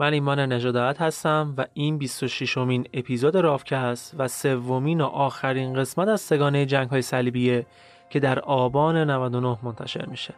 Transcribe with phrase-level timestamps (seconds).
[0.00, 6.08] من ایمان نژادات هستم و این 26 امین اپیزود رافکست و سومین و آخرین قسمت
[6.08, 7.66] از سگانه جنگ های صلیبیه
[8.10, 10.34] که در آبان 99 منتشر میشه.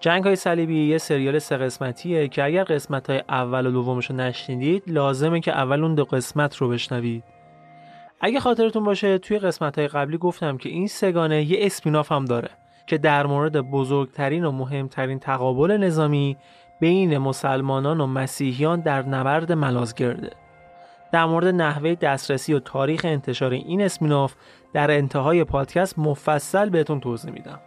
[0.00, 4.16] جنگ های صلیبی یه سریال سه قسمتیه که اگر قسمت های اول و دومش رو
[4.16, 7.24] نشنیدید لازمه که اول اون دو قسمت رو بشنوید.
[8.20, 12.50] اگه خاطرتون باشه توی قسمت های قبلی گفتم که این سگانه یه اسپیناف هم داره
[12.86, 16.36] که در مورد بزرگترین و مهمترین تقابل نظامی
[16.80, 20.30] بین مسلمانان و مسیحیان در نبرد ملازگرده.
[21.12, 24.34] در مورد نحوه دسترسی و تاریخ انتشار این اسمیناف
[24.72, 27.60] در انتهای پادکست مفصل بهتون توضیح میدم.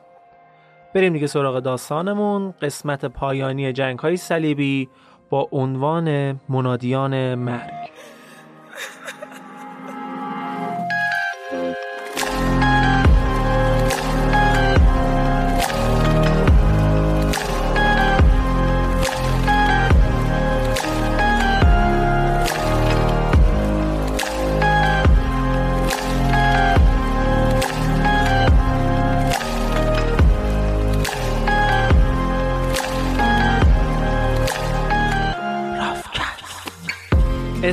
[0.95, 2.53] بریم دیگه سراغ داستانمون.
[2.61, 4.89] قسمت پایانی جنگ های صلیبی
[5.29, 7.71] با عنوان منادیان مرگ.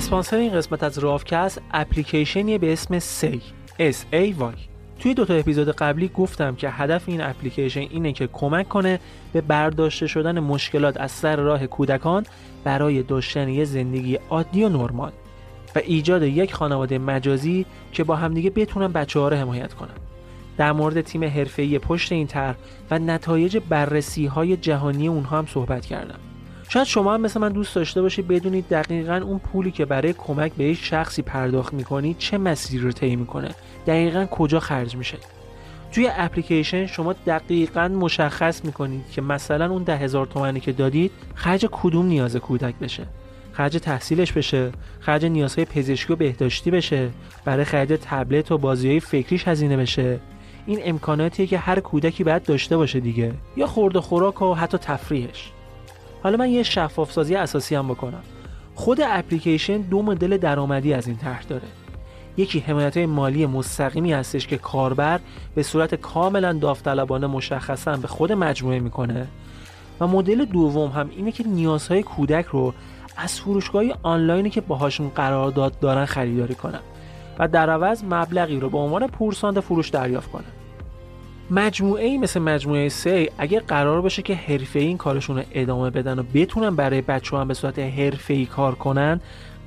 [0.06, 3.42] اسپانسر این قسمت از رافکست اپلیکیشنی به اسم سی
[3.78, 4.58] S A Y.
[5.00, 9.00] توی دو تا اپیزود قبلی گفتم که هدف این اپلیکیشن اینه که کمک کنه
[9.32, 12.26] به برداشته شدن مشکلات از سر راه کودکان
[12.64, 15.12] برای داشتن یه زندگی عادی و نرمال
[15.74, 19.96] و ایجاد یک خانواده مجازی که با همدیگه بتونن بچه ها رو حمایت کنن.
[20.56, 22.56] در مورد تیم حرفه‌ای پشت این طرح
[22.90, 26.18] و نتایج بررسی های جهانی اونها هم صحبت کردم.
[26.68, 30.52] شاید شما هم مثل من دوست داشته باشید بدونید دقیقا اون پولی که برای کمک
[30.52, 33.48] به یک شخصی پرداخت می‌کنید چه مسیری رو طی می‌کنه.
[33.86, 35.18] دقیقا کجا خرج میشه.
[35.92, 41.66] توی اپلیکیشن شما دقیقا مشخص می‌کنید که مثلا اون ده هزار تومنی که دادید خرج
[41.72, 43.06] کدوم نیاز کودک بشه.
[43.52, 47.10] خرج تحصیلش بشه خرج نیازهای پزشکی و بهداشتی بشه
[47.44, 50.20] برای خرج تبلت و بازی های فکریش هزینه بشه.
[50.66, 53.34] این امکاناتیه که هر کودکی باید داشته باشه دیگه.
[53.56, 55.52] یا خورد و خوراک و حتی تفریحش.
[56.26, 58.22] حالا من یه شفاف سازی اساسی هم بکنم.
[58.74, 61.68] خود اپلیکیشن دو مدل درآمدی از این طرح داره.
[62.36, 65.20] یکی حمایت مالی مستقیمی هستش که کاربر
[65.54, 69.26] به صورت کاملا داوطلبانه مشخصا به خود مجموعه می‌کنه
[70.00, 72.74] و مدل دوم هم اینه که نیازهای کودک رو
[73.16, 76.80] از فروشگاه آنلاینی که باهاشون قرارداد دارن خریداری کنن
[77.38, 80.55] و در عوض مبلغی رو به عنوان پورسانت فروش دریافت کنن.
[81.50, 86.22] مجموعه مثل مجموعه سی اگر قرار باشه که حرفه این کارشون رو ادامه بدن و
[86.34, 89.20] بتونن برای بچه هم به صورت حرفه کار کنن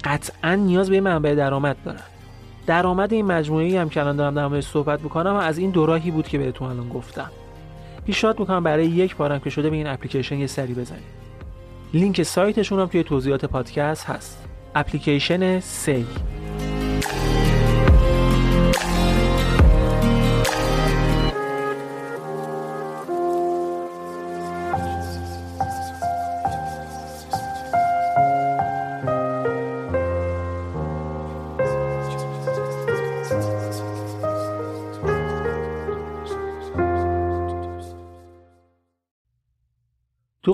[0.03, 1.99] قطعا نیاز به منبع درآمد دارن.
[2.67, 5.85] درآمد این مجموعه ای هم که الان دارم در موردش صحبت می‌کنم از این دو
[5.85, 7.31] راهی بود که بهتون الان گفتم.
[8.05, 11.19] پیشنهاد می‌کنم برای یک بارم که شده به این اپلیکیشن یه سری بزنید.
[11.93, 14.45] لینک سایتشون هم توی توضیحات پادکست هست.
[14.75, 16.05] اپلیکیشن سی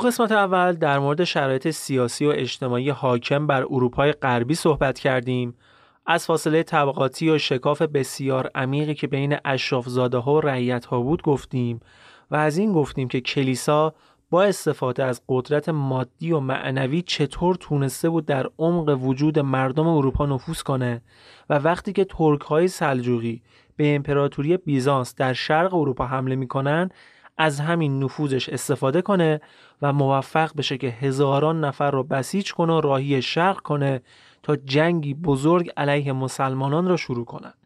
[0.06, 5.56] قسمت اول در مورد شرایط سیاسی و اجتماعی حاکم بر اروپای غربی صحبت کردیم.
[6.06, 11.22] از فاصله طبقاتی و شکاف بسیار عمیقی که بین اشرافزاده ها و رعیت ها بود
[11.22, 11.80] گفتیم
[12.32, 13.94] و از این گفتیم که کلیسا
[14.30, 20.26] با استفاده از قدرت مادی و معنوی چطور تونسته بود در عمق وجود مردم اروپا
[20.26, 21.02] نفوذ کنه
[21.50, 23.42] و وقتی که ترک های سلجوقی
[23.76, 26.90] به امپراتوری بیزانس در شرق اروپا حمله می‌کنن
[27.38, 29.42] از همین نفوذش استفاده کنه
[29.82, 34.02] و موفق بشه که هزاران نفر رو بسیج کنه و راهی شرق کنه
[34.44, 37.58] تا جنگی بزرگ علیه مسلمانان را شروع کنند.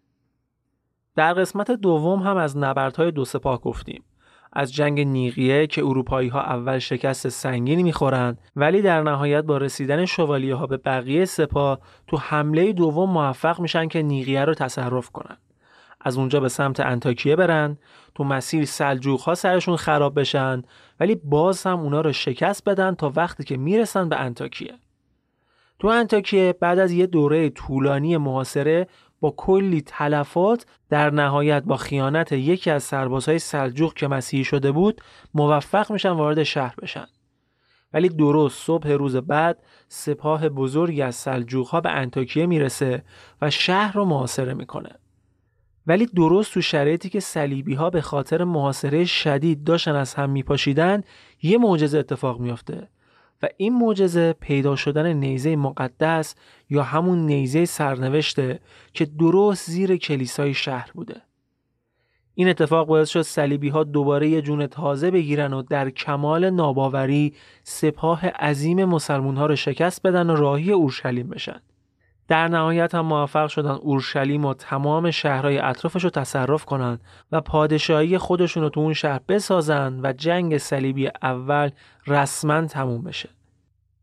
[1.16, 4.04] در قسمت دوم هم از نبردهای دو سپاه گفتیم.
[4.54, 10.06] از جنگ نیقیه که اروپایی ها اول شکست سنگینی می‌خورند ولی در نهایت با رسیدن
[10.06, 15.49] شوالیه ها به بقیه سپاه تو حمله دوم موفق میشن که نیقیه رو تصرف کنند.
[16.02, 17.78] از اونجا به سمت انتاکیه برن
[18.16, 20.64] تو مسیر سلجوق ها سرشون خراب بشن
[21.00, 24.74] ولی باز هم اونا رو شکست بدن تا وقتی که می‌رسن به انتاکیه.
[25.80, 28.88] تو انتاکیه بعد از یه دوره طولانی محاصره
[29.20, 35.02] با کلی تلفات در نهایت با خیانت یکی از سربازهای سلجوق که مسیحی شده بود
[35.34, 37.06] موفق میشن وارد شهر بشن.
[37.94, 43.04] ولی درست صبح روز بعد سپاه بزرگی از سلجوق ها به انتاکیه می‌رسه
[43.42, 44.96] و شهر رو محاصره می‌کنه.
[45.90, 51.04] ولی درست تو شرایطی که صلیبی ها به خاطر محاصره شدید داشتن از هم میپاشیدن
[51.42, 52.88] یه معجزه اتفاق میافته.
[53.44, 56.36] و این معجزه پیدا شدن نیزه مقدس
[56.70, 58.60] یا همون نیزه سرنوشته
[58.94, 61.22] که درست زیر کلیسای شهر بوده.
[62.34, 67.34] این اتفاق باعث شد صلیبی ها دوباره یه جون تازه بگیرن و در کمال ناباوری
[67.64, 71.62] سپاه عظیم مسلمون ها رو شکست بدن و راهی اورشلیم بشن.
[72.30, 78.18] در نهایت هم موفق شدن اورشلیم و تمام شهرهای اطرافش رو تصرف کنند و پادشاهی
[78.18, 81.70] خودشون رو تو اون شهر بسازن و جنگ صلیبی اول
[82.08, 83.30] رسما تموم بشه.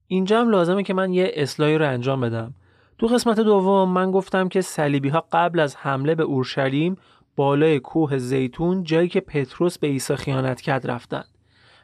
[0.06, 2.54] اینجا هم لازمه که من یه اصلاحی رو انجام بدم.
[2.98, 6.96] تو قسمت دوم من گفتم که صلیبی ها قبل از حمله به اورشلیم
[7.36, 11.24] بالای کوه زیتون جایی که پتروس به عیسی خیانت کرد رفتن.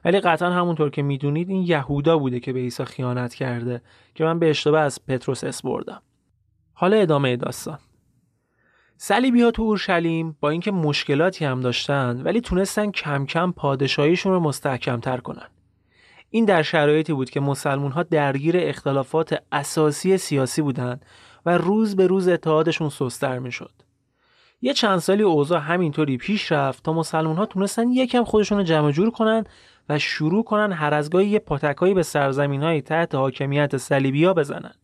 [0.04, 3.82] ولی قطعا همونطور که می‌دونید این یهودا بوده که به عیسی خیانت کرده
[4.14, 6.02] که من به اشتباه از پتروس اسپردم.
[6.82, 7.78] حالا ادامه داستان
[8.96, 14.40] صلیبی ها تو اورشلیم با اینکه مشکلاتی هم داشتن ولی تونستن کم کم پادشاهیشون رو
[14.40, 15.46] مستحکم تر کنن
[16.30, 21.04] این در شرایطی بود که مسلمون ها درگیر اختلافات اساسی سیاسی بودند
[21.46, 23.72] و روز به روز اتحادشون سستر می‌شد.
[24.62, 28.90] یه چند سالی اوضاع همینطوری پیش رفت تا مسلمون ها تونستن یکم خودشون رو جمع
[28.90, 29.44] جور کنن
[29.88, 34.34] و شروع کنن هر از گاهی یه پاتکایی به سرزمین های تحت حاکمیت صلیبی ها
[34.34, 34.74] بزنن.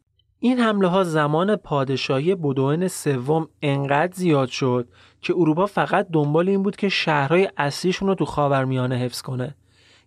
[0.41, 4.89] این حمله ها زمان پادشاهی بدوئن سوم انقدر زیاد شد
[5.21, 9.55] که اروپا فقط دنبال این بود که شهرهای اصلیشون رو تو خاورمیانه حفظ کنه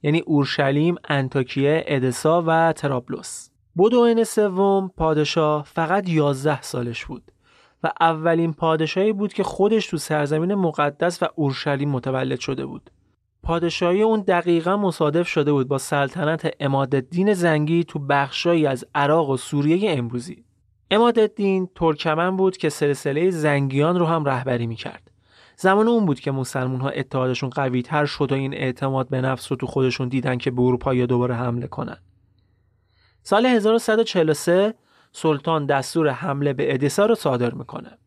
[0.04, 3.50] یعنی اورشلیم، انتاکیه، ادسا و ترابلوس.
[3.78, 7.32] بدوئن سوم پادشاه فقط 11 سالش بود
[7.84, 12.92] و اولین پادشاهی بود که خودش تو سرزمین مقدس و اورشلیم متولد شده بود.
[13.44, 19.38] پادشاهی اون دقیقا مصادف شده بود با سلطنت امادالدین زنگی تو بخشایی از عراق و
[19.38, 20.44] سوریه امروزی.
[20.92, 25.12] امادالدین ترکمن بود که سلسله زنگیان رو هم رهبری می‌کرد.
[25.56, 29.52] زمان اون بود که مسلمون ها اتحادشون قوی تر شد و این اعتماد به نفس
[29.52, 31.98] رو تو خودشون دیدن که به اروپا یا دوباره حمله کنن.
[33.24, 34.74] سال 1143
[35.12, 37.98] سلطان دستور حمله به ادیسا رو صادر می‌کنه.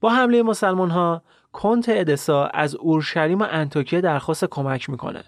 [0.00, 1.22] با حمله مسلمان ها
[1.58, 5.24] کنت ادسا از اورشلیم و انتاکیه درخواست کمک می‌کنه.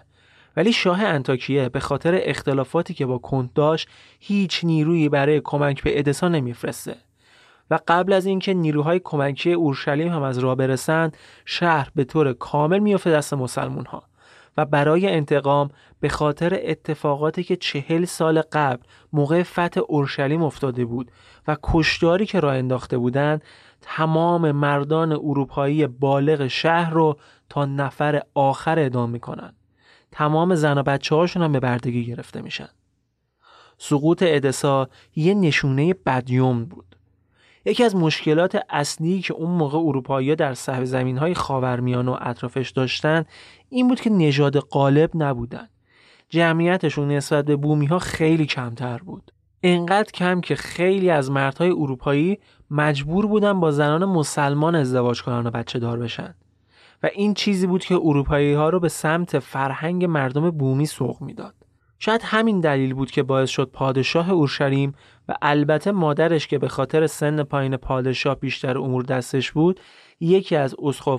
[0.57, 5.99] ولی شاه انتاکیه به خاطر اختلافاتی که با کنت داشت هیچ نیرویی برای کمک به
[5.99, 6.95] ادسا نمیفرسته.
[7.71, 12.79] و قبل از اینکه نیروهای کمکی اورشلیم هم از راه برسند شهر به طور کامل
[12.79, 14.03] میافته دست مسلمون ها
[14.57, 15.69] و برای انتقام
[15.99, 18.83] به خاطر اتفاقاتی که چهل سال قبل
[19.13, 21.11] موقع فتح اورشلیم افتاده بود
[21.47, 23.43] و کشداری که راه انداخته بودند
[23.81, 27.17] تمام مردان اروپایی بالغ شهر رو
[27.49, 29.53] تا نفر آخر اعدام می‌کنن.
[30.11, 32.69] تمام زن و بچه هاشون هم به بردگی گرفته میشن.
[33.77, 36.95] سقوط ادسا یه نشونه بدیوم بود.
[37.65, 42.69] یکی از مشکلات اصلی که اون موقع اروپایی در صحب زمین های خاورمیان و اطرافش
[42.69, 43.25] داشتن
[43.69, 45.67] این بود که نژاد غالب نبودن.
[46.29, 49.31] جمعیتشون نسبت به بومی ها خیلی کمتر بود.
[49.63, 52.39] انقدر کم که خیلی از مردهای اروپایی
[52.71, 56.35] مجبور بودن با زنان مسلمان ازدواج کنن و بچه دار بشن
[57.03, 61.55] و این چیزی بود که اروپایی ها رو به سمت فرهنگ مردم بومی سوق می‌داد.
[61.99, 64.93] شاید همین دلیل بود که باعث شد پادشاه اورشلیم
[65.27, 69.79] و البته مادرش که به خاطر سن پایین پادشاه بیشتر امور دستش بود
[70.19, 70.75] یکی از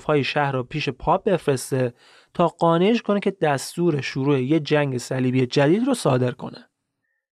[0.07, 1.95] های شهر را پیش پاپ بفرسته
[2.35, 6.69] تا قانعش کنه که دستور شروع یه جنگ صلیبی جدید رو صادر کنه.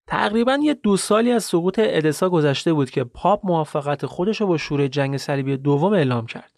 [0.09, 4.57] تقریبا یه دو سالی از سقوط ادسا گذشته بود که پاپ موافقت خودش رو با
[4.57, 6.51] شروع جنگ صلیبی دوم اعلام کرد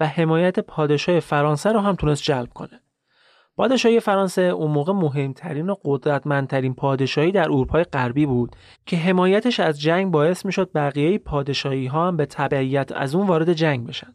[0.00, 2.80] و حمایت پادشاه فرانسه رو هم تونست جلب کنه.
[3.56, 9.80] پادشاهی فرانسه اون موقع مهمترین و قدرتمندترین پادشاهی در اروپای غربی بود که حمایتش از
[9.80, 14.14] جنگ باعث می‌شد بقیه پادشاهی ها هم به تبعیت از اون وارد جنگ بشن.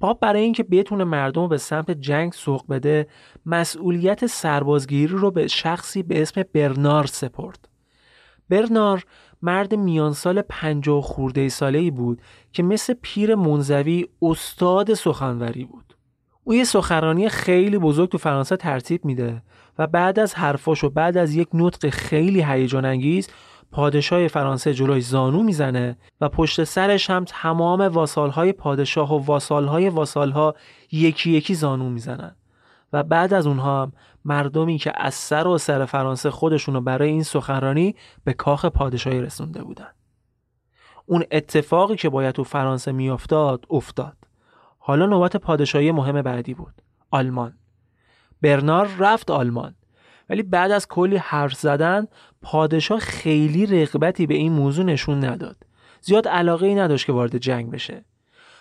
[0.00, 3.06] پاپ برای اینکه بتونه مردم رو به سمت جنگ سوق بده
[3.46, 7.68] مسئولیت سربازگیری رو به شخصی به اسم برنار سپرد.
[8.48, 9.04] برنار
[9.42, 12.22] مرد میان سال پنجاه خورده ساله ای بود
[12.52, 15.96] که مثل پیر منزوی استاد سخنوری بود.
[16.44, 19.42] او یه سخنرانی خیلی بزرگ تو فرانسه ترتیب میده
[19.78, 23.28] و بعد از حرفاش و بعد از یک نطق خیلی هیجان انگیز
[23.72, 30.54] پادشاه فرانسه جلوی زانو می‌زنه و پشت سرش هم تمام واسالهای پادشاه و واسالهای واسالها
[30.92, 32.36] یکی یکی زانو می‌زنن.
[32.92, 33.92] و بعد از اونها هم
[34.24, 39.62] مردمی که از سر و سر فرانسه خودشونو برای این سخنرانی به کاخ پادشاهی رسونده
[39.64, 39.88] بودن.
[41.06, 44.16] اون اتفاقی که باید تو فرانسه میافتاد افتاد.
[44.78, 46.82] حالا نوبت پادشاهی مهم بعدی بود.
[47.10, 47.58] آلمان.
[48.42, 49.74] برنار رفت آلمان.
[50.30, 52.06] ولی بعد از کلی حرف زدن
[52.42, 55.56] پادشاه خیلی رغبتی به این موضوع نشون نداد.
[56.00, 58.04] زیاد علاقه ای نداشت که وارد جنگ بشه.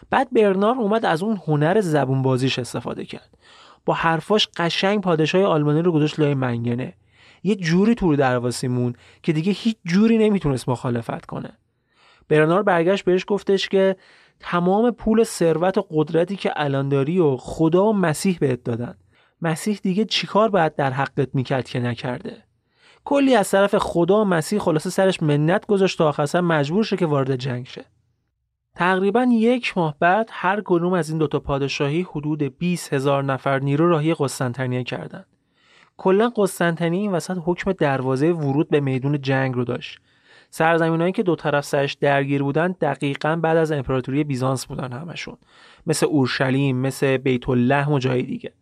[0.10, 3.38] بعد برنار اومد از اون هنر زبون بازیش استفاده کرد.
[3.86, 6.94] با حرفاش قشنگ پادشاه آلمانی رو گذاشت لای منگنه.
[7.44, 8.94] یه جوری تور درواسی مون
[9.24, 11.52] که دیگه هیچ جوری نمی‌تونست مخالفت کنه.
[12.30, 13.96] برنار برگشت بهش گفتش که
[14.40, 18.98] تمام پول ثروت و قدرتی که الان داری و خدا و مسیح بهت دادن.
[19.42, 22.44] مسیح دیگه چیکار باید در حقت می‌کرد که نکرده؟
[23.06, 27.06] کلی از طرف خدا و مسیح خلاصه سرش منت گذاشت تا آخر مجبور شه که
[27.06, 27.86] وارد جنگ شه.
[28.76, 33.90] تقریبا یک ماه بعد هر کدوم از این دوتا پادشاهی حدود 20 هزار نفر نیرو
[33.90, 35.26] راهی قسطنطنیه کردند.
[35.98, 40.00] کلا قسطنطنیه این وسط حکم دروازه ورود به میدون جنگ رو داشت.
[40.50, 45.38] سرزمینایی که دو طرف سرش درگیر بودن دقیقا بعد از امپراتوری بیزانس بودن همشون.
[45.88, 48.54] مثل اورشلیم مثل بیت الله و جای دیگه.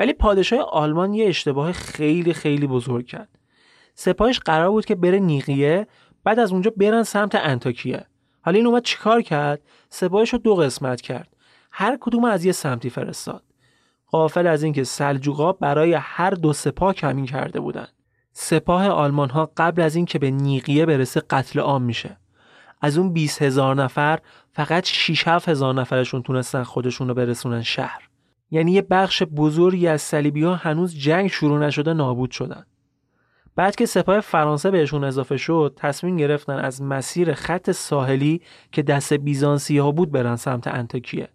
[0.00, 3.28] ولی پادشاه آلمان یه اشتباه خیلی خیلی بزرگ کرد.
[3.94, 5.86] سپاهش قرار بود که بره نیقیه
[6.24, 8.06] بعد از اونجا برن سمت انتاکیه.
[8.42, 11.28] حالا این اومد چیکار کرد؟ سپاهش رو دو قسمت کرد.
[11.72, 13.42] هر کدوم از یه سمتی فرستاد.
[14.06, 17.92] قافل از اینکه سلجوقا برای هر دو سپاه کمین کرده بودند
[18.32, 22.16] سپاه آلمان ها قبل از اینکه به نیقیه برسه قتل عام میشه.
[22.80, 24.18] از اون 20 هزار نفر
[24.52, 28.09] فقط 6 هزار نفرشون تونستن خودشون رو برسونن شهر.
[28.50, 32.64] یعنی یه بخش بزرگی از صلیبی ها هنوز جنگ شروع نشده نابود شدن.
[33.56, 38.42] بعد که سپاه فرانسه بهشون اضافه شد تصمیم گرفتن از مسیر خط ساحلی
[38.72, 41.28] که دست بیزانسی ها بود برن سمت انتکیه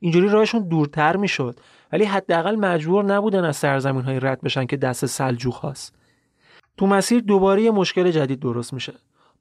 [0.00, 1.60] اینجوری راهشون دورتر می‌شد
[1.92, 5.94] ولی حداقل مجبور نبودن از سرزمین های رد بشن که دست سلجوق هاست.
[6.76, 8.92] تو مسیر دوباره یه مشکل جدید درست میشه.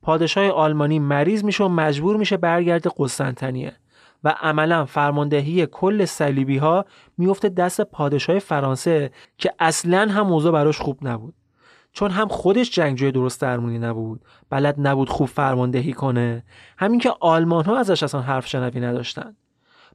[0.01, 3.75] پادشاه آلمانی مریض میشه و مجبور میشه برگرده قسطنطنیه.
[4.23, 6.85] و عملا فرماندهی کل صلیبی ها
[7.17, 11.33] میفته دست پادشاه فرانسه که اصلا هم موضوع براش خوب نبود.
[11.93, 16.43] چون هم خودش جنگجوی درست درمونی نبود بلد نبود خوب فرماندهی کنه.
[16.77, 19.35] همین که آلمان ها ازش اصلا حرف شنوی نداشتن.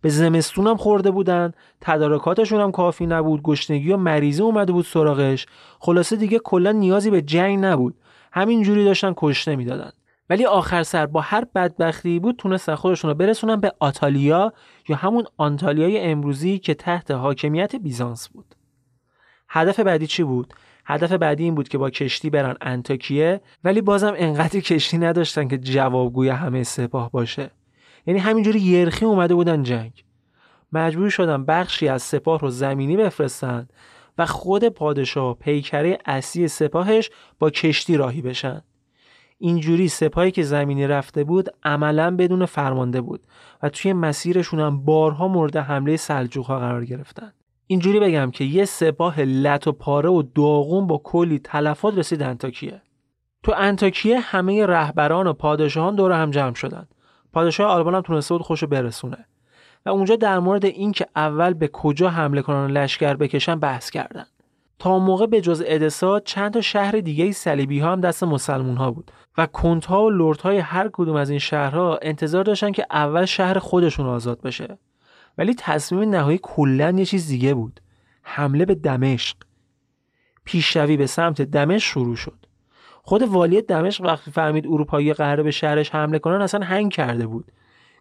[0.01, 5.47] به زمستون هم خورده بودن تدارکاتشون هم کافی نبود گشنگی و مریضی اومده بود سراغش.
[5.79, 7.95] خلاصه دیگه کلا نیازی به جنگ نبود.
[8.33, 9.91] همین جوری داشتن کشته می‌دادن.
[10.31, 14.53] ولی آخر سر با هر بدبختی بود تونستن خودشون رو برسونن به آتالیا
[14.89, 18.55] یا همون آنتالیای امروزی که تحت حاکمیت بیزانس بود.
[19.49, 20.55] هدف بعدی چی بود؟
[20.85, 25.59] هدف بعدی این بود که با کشتی برن انتاکیه ولی بازم انقدر کشتی نداشتن که
[25.59, 27.51] جوابگوی همه سپاه باشه.
[28.07, 30.05] یعنی همینجوری یرخی اومده بودن جنگ.
[30.73, 33.69] مجبور شدن بخشی از سپاه رو زمینی بفرستن
[34.19, 38.63] و خود پادشاه پیکره اصلی سپاهش با کشتی راهی بشن.
[39.39, 43.21] اینجوری سپاهی که زمینی رفته بود عملا بدون فرمانده بود
[43.63, 47.33] و توی مسیرشون هم بارها مورد حمله سلجوقها قرار گرفتن.
[47.67, 52.83] اینجوری بگم که یه سپاه لط و پاره و داغون با کلی تلفات رسید انتاکیه.
[53.43, 56.89] تو انتاکیه همه رهبران و پادشاهان دور هم جمع شدن.
[57.33, 59.27] پادشاه آلمان هم تونسته بود خوشو برسونه.
[59.87, 64.27] و اونجا در مورد اینکه اول به کجا حمله کنن و لشکر بکشن بحث کردن.
[64.79, 68.91] تا موقع به جز ادسا چند تا شهر دیگه صلیبی ها هم دست مسلمون ها
[68.91, 69.11] بود.
[69.39, 73.25] و کنت ها و لورد های هر کدوم از این شهرها انتظار داشتن که اول
[73.25, 74.79] شهر خودشون آزاد بشه.
[75.39, 77.81] ولی تصمیم نهایی کلا یه چیز دیگه بود.
[78.23, 79.37] حمله به دمشق.
[80.45, 82.47] پیشروی به سمت دمشق شروع شد.
[83.03, 87.53] خود والی دمشق وقتی فهمید اروپایی قراره به شهرش حمله کنن اصلا هنگ کرده بود.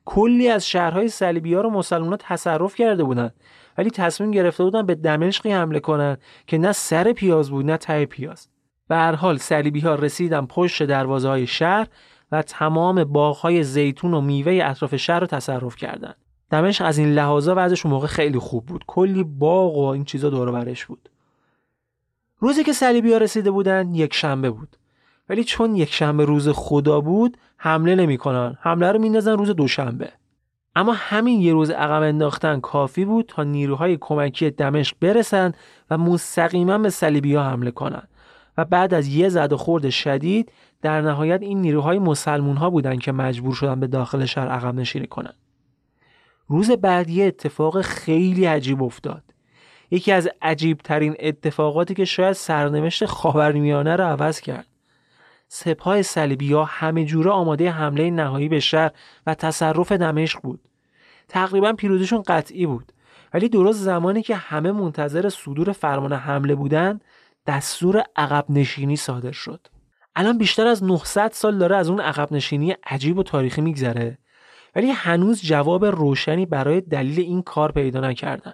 [0.05, 3.31] کلی از شهرهای صلیبی ها رو مسلمان تصرف کرده بودن.
[3.77, 6.17] ولی تصمیم گرفته بودن به دمشقی حمله کنن
[6.47, 8.47] که نه سر پیاز بود نه ته پیاز.
[8.87, 11.87] به هر حال صلیبی ها رسیدن پشت دروازه های شهر
[12.31, 16.15] و تمام باغ های زیتون و میوه اطراف شهر رو تصرف کردند.
[16.51, 18.83] دمشق از این لحاظا وضعش موقع خیلی خوب بود.
[18.87, 21.09] کلی باغ و این چیزا دور برش بود.
[22.39, 24.77] روزی که صلیبی ها رسیده بودن یک شنبه بود.
[25.29, 28.57] ولی چون یک شنبه روز خدا بود حمله نمی‌کنن.
[28.61, 30.11] حمله رو میندازن روز دوشنبه.
[30.75, 35.53] اما همین یه روز عقب انداختن کافی بود تا نیروهای کمکی دمشق برسن
[35.89, 38.07] و مستقیما به صلیبی ها حمله کنند
[38.57, 42.97] و بعد از یه زد و خورد شدید در نهایت این نیروهای مسلمون ها بودن
[42.97, 45.35] که مجبور شدن به داخل شهر عقب نشینی کنند.
[46.47, 49.23] روز بعد یه اتفاق خیلی عجیب افتاد.
[49.91, 54.67] یکی از عجیب ترین اتفاقاتی که شاید سرنوشت خاورمیانه رو عوض کرد.
[55.47, 58.91] سپاه صلیبی ها همه جوره آماده حمله نهایی به شهر
[59.27, 60.59] و تصرف دمشق بود.
[61.27, 62.91] تقریبا پیروزیشون قطعی بود.
[63.33, 67.01] ولی درست زمانی که همه منتظر صدور فرمان حمله بودند
[67.47, 69.67] دستور عقب نشینی صادر شد.
[70.15, 74.17] الان بیشتر از 900 سال داره از اون عقب نشینی عجیب و تاریخی میگذره.
[74.75, 78.53] ولی هنوز جواب روشنی برای دلیل این کار پیدا نکردن.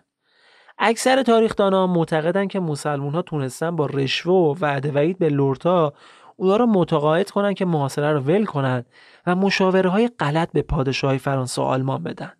[0.77, 5.93] اکثر تاریخدانان معتقدن که مسلمون ها تونستن با رشوه و وعده وعید به لورتا
[6.35, 8.85] اونا رو متقاعد کنن که محاصره رو ول کنن
[9.27, 12.31] و مشاوره های غلط به پادشاهی فرانسه و آلمان بدن.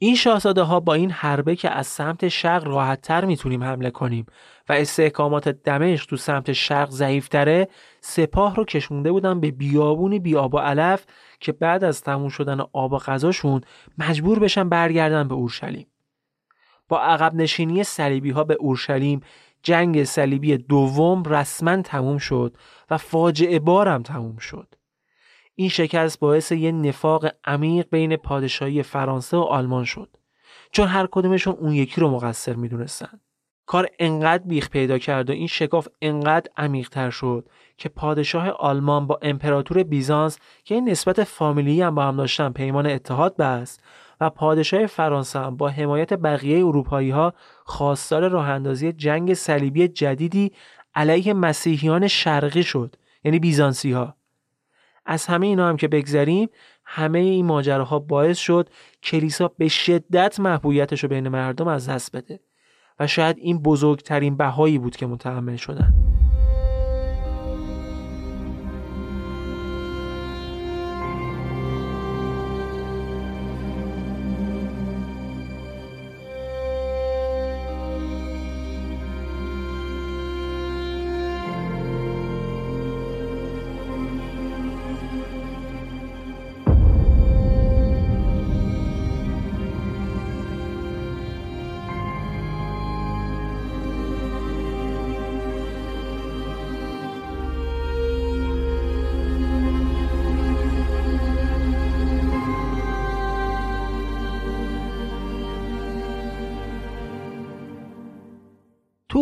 [0.00, 4.26] این شاهزاده ها با این حربه که از سمت شرق راحت تر می‌تونیم حمله کنیم
[4.68, 7.68] و استحکامات دمشق تو سمت شرق ضعیفتره
[8.00, 11.06] سپاه رو کشونده بودن به بیابونی بی آب و علف
[11.40, 13.60] که بعد از تموم شدن آب و غذاشون
[13.98, 15.86] مجبور بشن برگردن به اورشلیم.
[16.88, 19.20] با عقب نشینی صلیبی ها به اورشلیم
[19.62, 22.56] جنگ صلیبی دوم رسما تموم شد
[22.90, 24.74] و فاجعه بارم تموم شد.
[25.60, 30.16] این شکست باعث یه نفاق عمیق بین پادشاهی فرانسه و آلمان شد.
[30.72, 33.20] چون هر کدومشون اون یکی رو مقصر می‌دونستن.
[33.66, 39.18] کار انقدر بیخ پیدا کرد و این شکاف انقدر عمیقتر شد که پادشاه آلمان با
[39.22, 43.82] امپراتور بیزانس که این نسبت فامیلی هم با هم داشتن پیمان اتحاد بست
[44.20, 50.52] و پادشاه فرانسه با حمایت بقیه اروپایی ها خواستار راه اندازی جنگ صلیبی جدیدی
[50.94, 54.17] علیه مسیحیان شرقی شد یعنی بیزانسی ها
[55.10, 56.48] از همه اینا هم که بگذریم
[56.84, 58.68] همه این ماجراها باعث شد
[59.02, 62.40] کلیسا به شدت محبوبیتش رو بین مردم از دست بده.
[63.00, 66.17] و شاید این بزرگترین بهایی بود که متحمل شدن.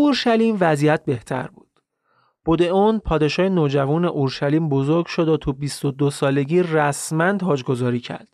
[0.06, 1.66] اورشلیم وضعیت بهتر بود.
[2.70, 8.28] اون پادشاه نوجوان اورشلیم بزرگ شد و تو 22 سالگی رسما تاجگذاری کرد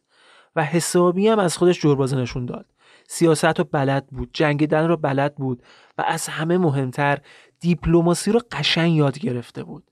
[0.56, 2.66] و حسابی هم از خودش جربازه نشون داد.
[3.08, 5.62] سیاست رو بلد بود، جنگیدن رو بلد بود
[5.98, 7.18] و از همه مهمتر
[7.60, 9.90] دیپلماسی رو قشنگ یاد گرفته بود.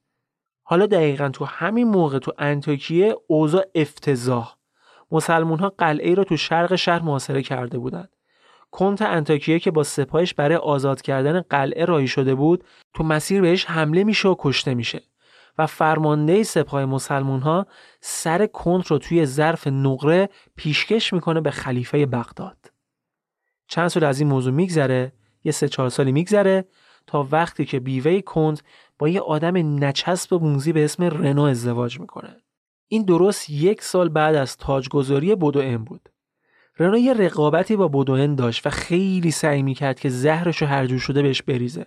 [0.62, 4.56] حالا دقیقا تو همین موقع تو انتاکیه اوضاع افتضاح
[5.10, 8.10] مسلمون ها قلعه رو تو شرق شهر محاصره کرده بودند
[8.70, 13.64] کنت انتاکیه که با سپاهش برای آزاد کردن قلعه راهی شده بود تو مسیر بهش
[13.64, 15.02] حمله میشه و کشته میشه
[15.58, 17.66] و فرمانده سپاه مسلمون ها
[18.00, 22.72] سر کنت رو توی ظرف نقره پیشکش می‌کنه به خلیفه بغداد
[23.68, 25.12] چند سال از این موضوع میگذره
[25.44, 26.64] یه سه چهار سالی میگذره
[27.06, 28.62] تا وقتی که بیوه کند
[28.98, 32.36] با یه آدم نچسب موزی به اسم رنو ازدواج می‌کنه.
[32.88, 36.09] این درست یک سال بعد از تاجگذاری بودوئن بود.
[36.80, 41.22] رنو یه رقابتی با بودوئن داشت و خیلی سعی می‌کرد که زهرش هر جور شده
[41.22, 41.86] بهش بریزه.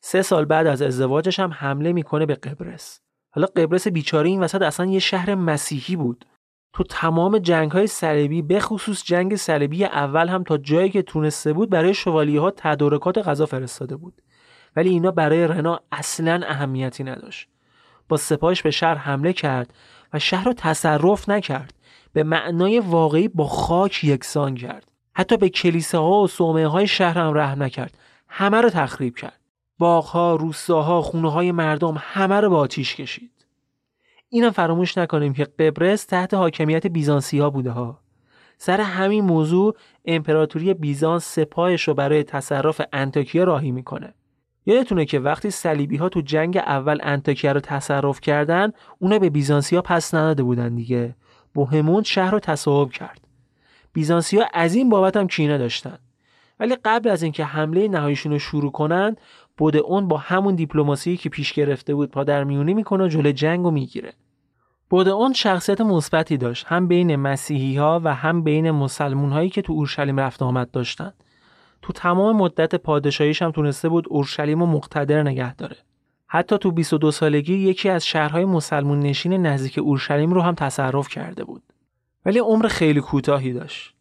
[0.00, 3.00] سه سال بعد از ازدواجش هم حمله می‌کنه به قبرس.
[3.30, 6.24] حالا قبرس بیچاره این وسط اصلا یه شهر مسیحی بود.
[6.72, 11.52] تو تمام جنگ های صلیبی به خصوص جنگ صلیبی اول هم تا جایی که تونسته
[11.52, 14.22] بود برای شوالیه ها تدارکات غذا فرستاده بود.
[14.76, 17.48] ولی اینا برای رنا اصلا اهمیتی نداشت.
[18.08, 19.74] با سپاهش به شهر حمله کرد
[20.12, 21.74] و شهر رو تصرف نکرد.
[22.12, 24.86] به معنای واقعی با خاک یکسان کرد.
[25.14, 27.98] حتی به کلیساها و صومعه های شهر هم رحم نکرد.
[28.28, 29.40] همه رو تخریب کرد.
[29.78, 33.30] باغها، روستاها، خونه های مردم همه رو با آتیش کشید.
[34.28, 37.98] اینم فراموش نکنیم که قبرس تحت حاکمیت بیزانسی ها بوده ها.
[38.58, 44.14] سر همین موضوع امپراتوری بیزانس سپاهش رو برای تصرف انتاکیا راهی می‌کنه.
[44.66, 49.82] یادتونه که وقتی صلیبی ها تو جنگ اول انتاکیا رو تصرف کردن اونا به بیزانسیا
[49.82, 51.14] پس نداده بودن دیگه
[51.54, 53.20] بوهموند شهر رو تصاحب کرد.
[53.92, 55.98] بیزانسیا از این بابت هم کینه داشتن.
[56.60, 59.16] ولی قبل از اینکه حمله نهاییشون رو شروع کنن
[59.56, 63.66] بوده اون با همون دیپلماسی که پیش گرفته بود پا میونی می‌کنه و جلو جنگ
[63.66, 64.12] می‌گیره.
[64.90, 69.62] بوده اون شخصیت مثبتی داشت هم بین مسیحی ها و هم بین مسلمون هایی که
[69.62, 71.12] تو اورشلیم رفت آمد داشتن.
[71.82, 75.76] تو تمام مدت پادشاهیش هم تونسته بود اورشلیم رو مقتدر نگه داره.
[76.34, 81.44] حتی تو 22 سالگی یکی از شهرهای مسلمون نشین نزدیک اورشلیم رو هم تصرف کرده
[81.44, 81.62] بود.
[82.26, 83.94] ولی عمر خیلی کوتاهی داشت.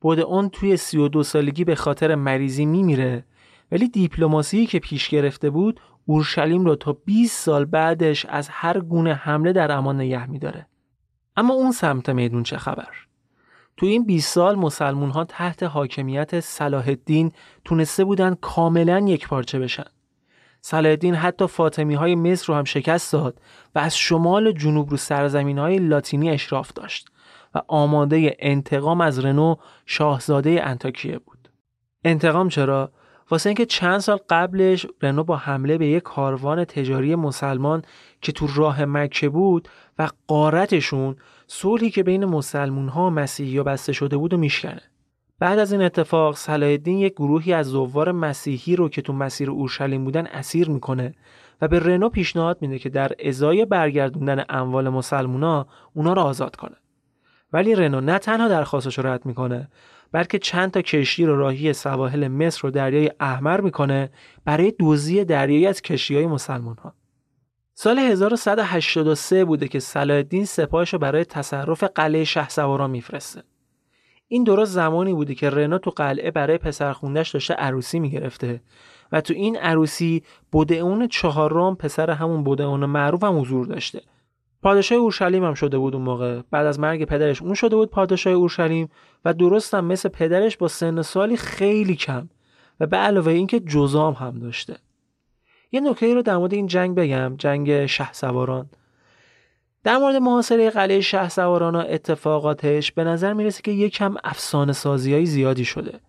[0.00, 3.24] بود اون توی 32 سالگی به خاطر مریضی میمیره
[3.72, 9.14] ولی دیپلماسی که پیش گرفته بود اورشلیم رو تا 20 سال بعدش از هر گونه
[9.14, 10.66] حمله در امان نگه میداره.
[11.36, 12.94] اما اون سمت میدون چه خبر؟
[13.76, 17.32] تو این 20 سال مسلمون ها تحت حاکمیت صلاح الدین
[17.64, 19.97] تونسته بودن کاملا یک پارچه بشن.
[20.60, 23.40] صلاح الدین حتی فاطمی های مصر رو هم شکست داد
[23.74, 27.08] و از شمال و جنوب رو سرزمین های لاتینی اشراف داشت
[27.54, 29.54] و آماده انتقام از رنو
[29.86, 31.48] شاهزاده انتاکیه بود.
[32.04, 32.92] انتقام چرا؟
[33.30, 37.82] واسه اینکه چند سال قبلش رنو با حمله به یک کاروان تجاری مسلمان
[38.20, 39.68] که تو راه مکه بود
[39.98, 41.16] و قارتشون
[41.46, 44.82] صلحی که بین مسلمون ها مسیحی بسته شده بود و میشکنه.
[45.38, 49.50] بعد از این اتفاق صلاح الدین یک گروهی از زوار مسیحی رو که تو مسیر
[49.50, 51.14] اورشلیم بودن اسیر می‌کنه
[51.62, 56.76] و به رنو پیشنهاد میده که در ازای برگردوندن اموال مسلمونا اونا رو آزاد کنه
[57.52, 59.68] ولی رنو نه تنها درخواستش رو رد می‌کنه
[60.12, 64.10] بلکه چند تا کشتی رو راهی سواحل مصر و دریای احمر می‌کنه
[64.44, 66.94] برای دوزی دریایی از کشتی های مسلمان ها.
[67.74, 73.42] سال 1183 بوده که صلاح الدین سپاهش رو برای تصرف قلعه شهسواران میفرسته.
[74.28, 78.60] این درست زمانی بوده که رنا تو قلعه برای پسرخوندش داشته عروسی می‌گرفته
[79.12, 84.00] و تو این عروسی بودئون چهارم پسر همون بودئون معروف هم حضور داشته.
[84.62, 86.42] پادشاه اورشلیم هم شده بود اون موقع.
[86.50, 88.88] بعد از مرگ پدرش اون شده بود پادشاه اورشلیم
[89.24, 92.28] و درست هم مثل پدرش با سن سالی خیلی کم
[92.80, 94.76] و به علاوه اینکه جزام هم داشته.
[95.72, 98.70] یه نکته رو در مورد این جنگ بگم جنگ شه سواران
[99.88, 105.14] در مورد محاصره قلعه شه سواران و اتفاقاتش به نظر می‌رسه که یکم افسانه سازی
[105.14, 106.00] های زیادی شده.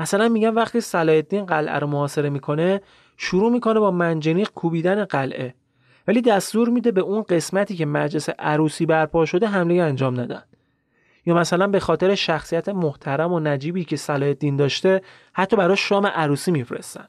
[0.00, 2.80] مثلا میگن وقتی صلاح الدین قلعه رو محاصره می‌کنه
[3.16, 5.54] شروع می‌کنه با منجنیق کوبیدن قلعه.
[6.08, 10.42] ولی دستور میده به اون قسمتی که مجلس عروسی برپا شده حمله انجام ندن.
[11.26, 15.02] یا مثلا به خاطر شخصیت محترم و نجیبی که صلاح الدین داشته
[15.32, 17.08] حتی برای شام عروسی میفرستن.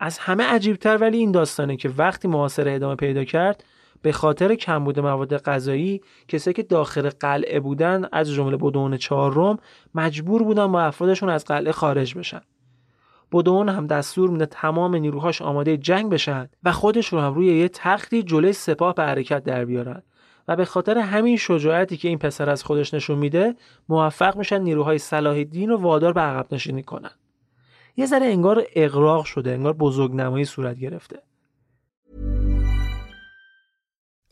[0.00, 3.64] از همه عجیبتر ولی این داستانه که وقتی محاصره ادامه پیدا کرد
[4.02, 9.58] به خاطر کمبود مواد غذایی کسایی که داخل قلعه بودن از جمله بدون چهارم
[9.94, 12.40] مجبور بودن با افرادشون از قلعه خارج بشن.
[13.32, 17.68] بدون هم دستور میده تمام نیروهاش آماده جنگ بشن و خودش رو هم روی یه
[17.68, 20.02] تختی جلوی سپاه به حرکت در بیارن.
[20.48, 23.54] و به خاطر همین شجاعتی که این پسر از خودش نشون میده
[23.88, 27.10] موفق میشن نیروهای صلاح الدین رو وادار به عقب نشینی کنن.
[27.96, 31.22] یه ذره انگار اقراق شده انگار بزرگنمایی صورت گرفته.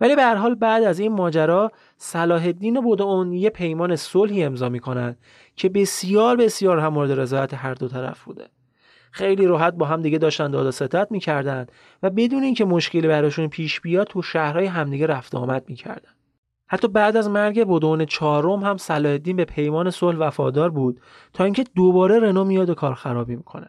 [0.00, 4.44] ولی به هر حال بعد از این ماجرا صلاح الدین و بدون یه پیمان صلحی
[4.44, 5.16] امضا می‌کنن
[5.56, 8.48] که بسیار بسیار هم مورد رضایت هر دو طرف بوده.
[9.10, 11.66] خیلی راحت با هم دیگه داشتن داد و ستت می‌کردن
[12.02, 16.10] و بدون اینکه مشکلی براشون پیش بیاد تو شهرهای همدیگه رفت آمد می‌کردن.
[16.68, 21.00] حتی بعد از مرگ بدون چهارم هم صلاح به پیمان صلح وفادار بود
[21.32, 23.68] تا اینکه دوباره رنو میاد و کار خرابی می‌کنه.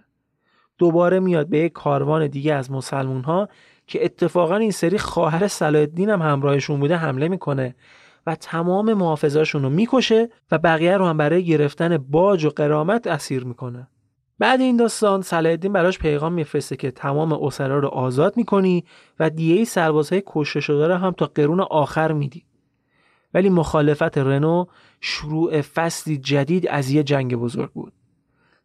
[0.77, 3.49] دوباره میاد به یک کاروان دیگه از مسلمون ها
[3.87, 7.75] که اتفاقا این سری خواهر صلاح الدین هم همراهشون بوده حمله می‌کنه
[8.27, 13.43] و تمام محافظاشون رو می‌کشه و بقیه رو هم برای گرفتن باج و قرامت اسیر
[13.43, 13.87] می‌کنه.
[14.39, 18.85] بعد این داستان صلاح الدین براش پیغام میفرسته که تمام اسرا رو آزاد می‌کنی
[19.19, 22.43] و دیه سربازهای کشته شده رو هم تا قرون آخر میدی.
[23.33, 24.65] ولی مخالفت رنو
[25.01, 27.93] شروع فصلی جدید از یه جنگ بزرگ بود.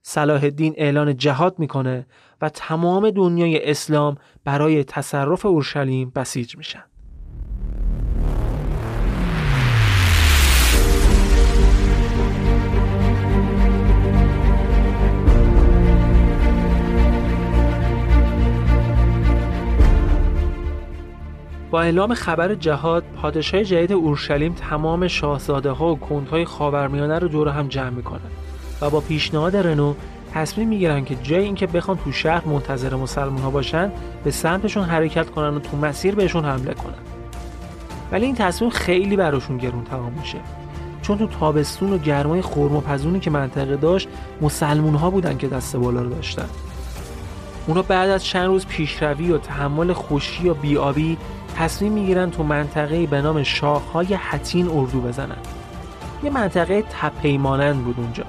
[0.05, 2.07] صلاح الدین اعلان جهاد می‌کنه
[2.41, 6.83] و تمام دنیای اسلام برای تصرف اورشلیم بسیج میشن.
[21.71, 27.49] با اعلام خبر جهاد پادشاه جدید اورشلیم تمام شاهزاده ها و کندهای خاورمیانه رو دور
[27.49, 28.42] هم جمع می‌کنن
[28.83, 29.95] و با پیشنهاد رنو
[30.35, 33.93] تصمیم می‌گیرن که جای اینکه بخوان تو شهر منتظر مسلمان ها باشن
[34.25, 36.95] به سمتشون حرکت کنن و تو مسیر بهشون حمله کنن.
[38.13, 40.39] ولی این تصمیم خیلی براشون گرون تمام میشه.
[41.03, 44.09] چون تو تابستون و گرمای خرم و پزونی که منطقه داشت
[44.41, 46.49] مسلمون ها بودن که دست بالا رو داشتن.
[47.67, 51.19] اونا بعد از چند روز پیشروی و تحمل خشکی و بیابی
[51.57, 55.37] تصمیم می‌گیرن تو منطقه به نام شاخهای حتین اردو بزنن.
[56.23, 58.25] یه منطقه تپهی مانند بود اونجا.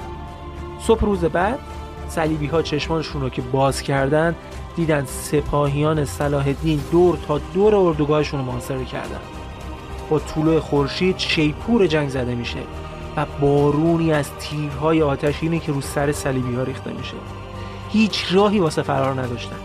[0.88, 1.60] صبح روز بعد
[2.08, 4.36] صلیبی ها چشمانشون رو که باز کردن
[4.76, 9.19] دیدن سپاهیان صلاح الدین دور تا دور اردوگاهشون رو محاصره کردن.
[10.10, 12.60] با طلوع خورشید شیپور جنگ زده میشه
[13.17, 17.15] و بارونی از تیرهای آتشینی که رو سر صلیبی ها ریخته میشه.
[17.89, 19.56] هیچ راهی واسه فرار نداشتن.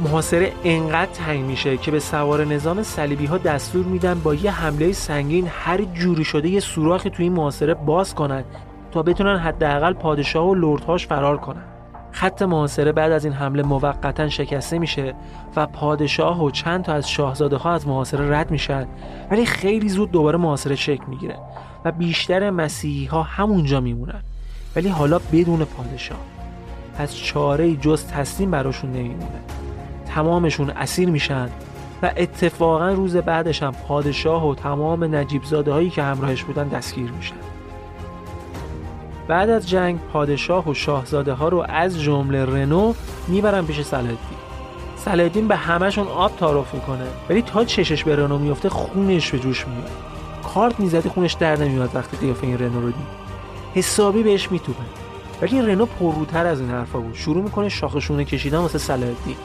[0.00, 4.92] محاصره انقدر تنگ میشه که به سوار نظام صلیبی ها دستور میدن با یه حمله
[4.92, 8.44] سنگین هر جوری شده یه سوراخی توی این محاصره باز کنن
[8.92, 11.62] تا بتونن حداقل پادشاه و لردهاش فرار کنن.
[12.10, 15.14] خط محاصره بعد از این حمله موقتا شکسته میشه
[15.56, 18.86] و پادشاه و چند تا از شاهزاده ها از محاصره رد میشن
[19.30, 21.36] ولی خیلی زود دوباره محاصره شکل می‌گیره
[21.84, 24.22] و بیشتر مسیحی ها همونجا میمونن.
[24.76, 26.18] ولی حالا بدون پادشاه.
[26.98, 29.40] از چاره جز تسلیم براشون نمیمونه.
[30.06, 31.48] تمامشون اسیر میشن
[32.02, 37.10] و اتفاقا روز بعدش هم پادشاه و تمام نجیب زاده هایی که همراهش بودن دستگیر
[37.10, 37.51] میشن.
[39.28, 42.94] بعد از جنگ پادشاه و شاهزاده ها رو از جمله رنو
[43.28, 44.16] می‌برن پیش سلادین
[44.96, 47.04] سلادین به همشون آب تعارف می‌کنه.
[47.28, 49.90] ولی تا چشش به رنو میفته خونش به جوش میاد.
[50.54, 53.22] کارت می‌زده خونش در نمیاد وقتی قیافه این رنو رو دید.
[53.74, 54.78] حسابی بهش میتوبه
[55.42, 57.14] ولی رنو پرروتر از این حرفا بود.
[57.14, 59.36] شروع می‌کنه شاخشونه کشیدن واسه سلادین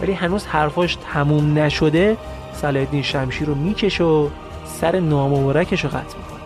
[0.00, 2.16] ولی هنوز حرفاش تموم نشده
[2.54, 4.28] سلادین شمشیر رو می‌کشه و
[4.80, 6.40] سر نامبارکش رو قطع می‌کنه.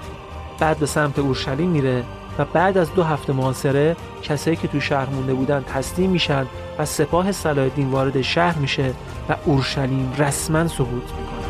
[0.58, 2.02] بعد به سمت اورشلیم میره.
[2.38, 6.46] و بعد از دو هفته محاصره کسایی که تو شهر مونده بودن تسلیم میشن
[6.78, 8.94] و سپاه صلاح وارد شهر میشه
[9.28, 11.41] و اورشلیم رسما سقوط می‌کنه.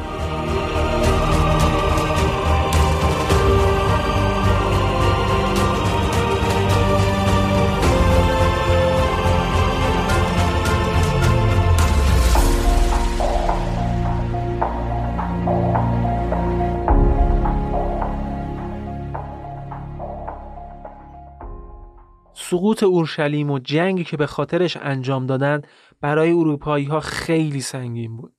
[22.53, 25.62] سقوط اورشلیم و جنگی که به خاطرش انجام دادن
[26.01, 28.33] برای اروپایی ها خیلی سنگین بود.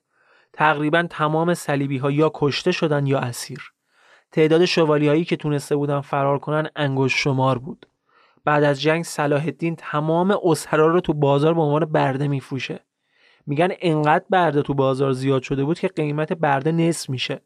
[0.54, 3.73] تقریبا تمام صلیبی ها یا کشته شدن یا اسیر.
[4.32, 7.86] تعداد شوالی هایی که تونسته بودن فرار کنن انگشت شمار بود.
[8.45, 12.80] بعد از جنگ صلاح الدین تمام اسرا رو تو بازار به عنوان برده میفروشه.
[13.47, 17.41] میگن انقدر برده تو بازار زیاد شده بود که قیمت برده نصف میشه.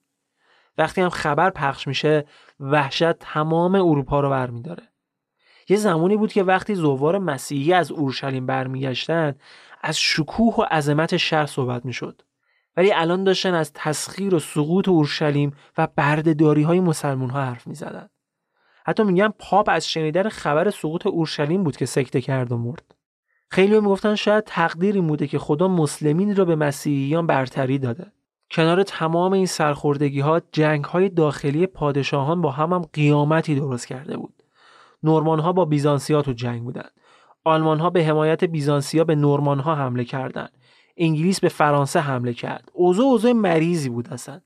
[0.77, 2.25] وقتی هم خبر پخش میشه
[2.59, 4.86] وحشت تمام اروپا رو برمیداره.
[5.69, 9.35] یه زمانی بود که وقتی زوار مسیحی از اورشلیم برمیگشتن
[9.81, 12.21] از شکوه و عظمت شهر صحبت می‌شد
[12.77, 17.75] ولی الان داشتن از تسخیر و سقوط اورشلیم و بردهداری های مسلمون ها حرف می
[17.75, 18.09] زدن.
[18.85, 22.95] حتی میگن پاپ از شنیدن خبر سقوط اورشلیم بود که سکته کرد و مرد.
[23.49, 28.11] خیلی می‌گفتن شاید تقدیری بوده که خدا مسلمین را به مسیحیان برتری داده.
[28.51, 34.17] کنار تمام این سرخوردگی ها جنگ های داخلی پادشاهان با هم هم قیامتی درست کرده
[34.17, 34.36] بود.
[35.03, 36.91] نورمان ها با بیزانسیا تو جنگ بودند.
[37.43, 40.57] آلمان ها به حمایت بیزانسیا به نورمان ها حمله کردند.
[40.97, 42.69] انگلیس به فرانسه حمله کرد.
[42.73, 44.41] اوضاع اوضاع مریضی بود اصلا.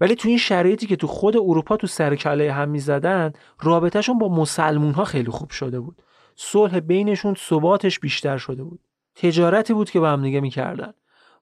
[0.00, 4.28] ولی تو این شرایطی که تو خود اروپا تو سر کله هم می‌زدن رابطهشون با
[4.28, 6.02] مسلمون ها خیلی خوب شده بود.
[6.36, 8.80] صلح بینشون ثباتش بیشتر شده بود.
[9.14, 10.92] تجارتی بود که با هم دیگه می‌کردن.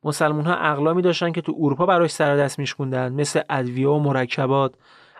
[0.04, 4.74] مسلمون اقلامی داشتن که تو اروپا براش سر دست میشکوندن مثل ادویه و مرکبات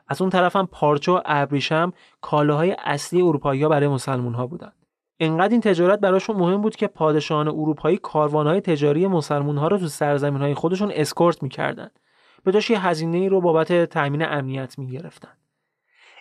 [0.08, 4.72] از اون طرف هم پارچه و ابریشم کالاهای اصلی اروپایی ها برای مسلمون ها بودن
[5.20, 9.88] انقدر این تجارت براشون مهم بود که پادشاهان اروپایی کاروانهای تجاری مسلمون ها رو تو
[9.88, 11.90] سرزمین های خودشون اسکورت می‌کردن.
[12.44, 15.32] به داشت یه هزینه ای رو بابت تامین امنیت می‌گرفتن.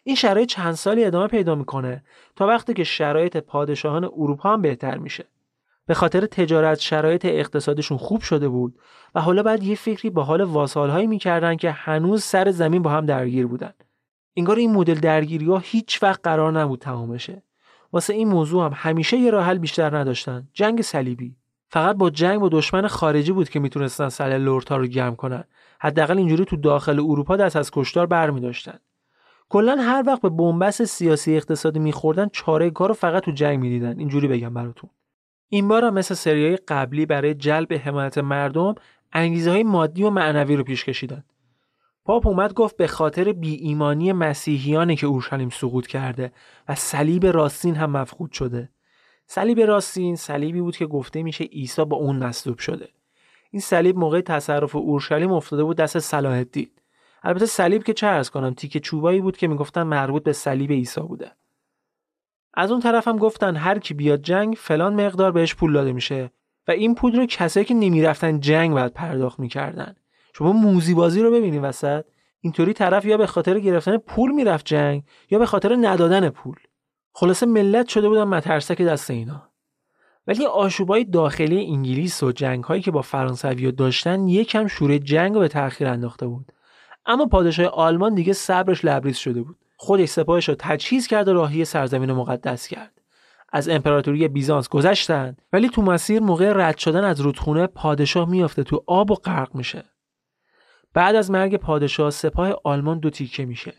[0.04, 2.04] این شرایط چند سالی ادامه پیدا می‌کنه
[2.36, 5.26] تا وقتی که شرایط پادشاهان اروپا هم بهتر میشه.
[5.92, 8.76] به خاطر تجارت شرایط اقتصادشون خوب شده بود
[9.16, 13.06] و حالا بعد یه فکری با حال واسالهایی می‌کردن که هنوز سر زمین با هم
[13.06, 13.74] درگیر بودن.
[14.36, 17.44] انگار این مدل درگیری ها هیچ وقت قرار نبود تمام بشه
[17.94, 20.48] واسه این موضوع هم همیشه یه راه حل بیشتر نداشتن.
[20.54, 21.36] جنگ صلیبی.
[21.70, 25.44] فقط با جنگ با دشمن خارجی بود که می‌تونستن سل لورتا رو گرم کنن.
[25.80, 28.80] حداقل اینجوری تو داخل اروپا دست از کشتار برمیداشتن.
[29.50, 34.00] کلا هر وقت به بنبست سیاسی اقتصادی میخوردن چاره کار رو فقط تو جنگ می‌دیدن.
[34.00, 34.90] اینجوری بگم براتون.
[35.54, 38.76] این بار هم مثل سریای قبلی برای جلب حمایت مردم
[39.14, 41.24] انگیزه های مادی و معنوی رو پیش کشیدن.
[42.06, 46.32] پاپ اومد گفت به خاطر بی ایمانی مسیحیانه که اورشلیم سقوط کرده
[46.70, 48.70] و صلیب راستین هم مفقود شده.
[49.28, 52.90] صلیب راستین صلیبی بود که گفته میشه عیسی با اون مصلوب شده.
[53.52, 56.70] این صلیب موقع تصرف اورشلیم افتاده بود دست صلاح الدین.
[57.24, 61.02] البته صلیب که چه ارز کنم تیکه چوبایی بود که می‌گفتن مربوط به صلیب عیسی
[61.02, 61.32] بوده.
[62.54, 66.32] از اون طرف هم گفتن هر کی بیاد جنگ فلان مقدار بهش پول داده میشه
[66.68, 69.96] و این پول رو کسایی که نمی‌رفتن جنگ باید پرداخت می‌کردن.
[70.34, 72.06] شما موزی بازی رو ببینید وسط.
[72.40, 76.56] اینطوری طرف یا به خاطر گرفتن پول می‌رفت جنگ یا به خاطر ندادن پول.
[77.14, 79.52] خلاصه ملت شده بودن مترسک دست اینا.
[80.28, 85.40] ولی آشوبای داخلی انگلیس و جنگ هایی که با فرانسوی داشتن یکم شوره جنگ رو
[85.40, 86.52] به تأخیر انداخته بود.
[87.06, 89.58] اما پادشاه آلمان دیگه صبرش لبریز شده بود.
[89.84, 93.02] خودش سپاهش رو تجهیز کرد و راهی سرزمین مقدس کرد.
[93.54, 98.84] از امپراتوری بیزانس گذشتن ولی تو مسیر موقع رد شدن از رودخونه پادشاه میافته تو
[98.88, 99.84] آب و غرق میشه.
[100.94, 103.74] بعد از مرگ پادشاه سپاه آلمان دو تیکه میشه.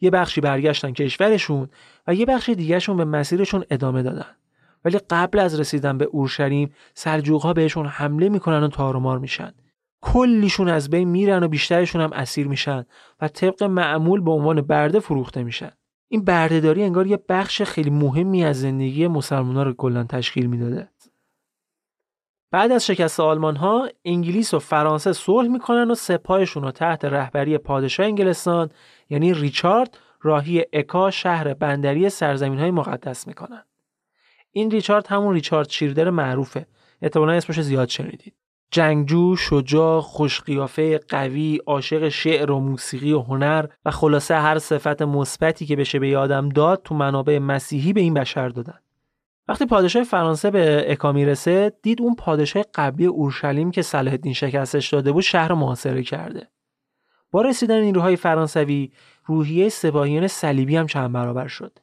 [0.00, 1.68] یه بخشی برگشتن کشورشون
[2.06, 4.36] و یه بخش دیگهشون به مسیرشون ادامه دادن.
[4.84, 9.54] ولی قبل از رسیدن به اورشلیم سلجوقها بهشون حمله می‌کنن و تارومار میشن.
[10.02, 12.84] کلیشون از بین میرن و بیشترشون هم اسیر میشن
[13.20, 15.70] و طبق معمول به عنوان برده فروخته میشن.
[16.08, 20.88] این بردهداری انگار یه بخش خیلی مهمی از زندگی مسلمان رو کلا تشکیل می‌داده.
[22.50, 27.58] بعد از شکست آلمان ها انگلیس و فرانسه صلح می‌کنن و سپاهشون رو تحت رهبری
[27.58, 28.70] پادشاه انگلستان
[29.10, 33.64] یعنی ریچارد راهی اکا شهر بندری سرزمین های مقدس می‌کنن.
[34.50, 36.66] این ریچارد همون ریچارد شیردر معروفه.
[37.02, 38.41] احتمالا اسمش زیاد شنیدید.
[38.72, 45.66] جنگجو، شجاع، خوشقیافه، قوی، عاشق شعر و موسیقی و هنر و خلاصه هر صفت مثبتی
[45.66, 48.78] که بشه به یادم داد تو منابع مسیحی به این بشر دادن.
[49.48, 54.88] وقتی پادشاه فرانسه به اکا می‌رسه دید اون پادشاه قبلی اورشلیم که صلاح الدین شکستش
[54.88, 56.48] داده بود شهر محاصره کرده.
[57.30, 58.92] با رسیدن نیروهای فرانسوی
[59.26, 61.78] روحیه سپاهیان صلیبی هم چند برابر شد.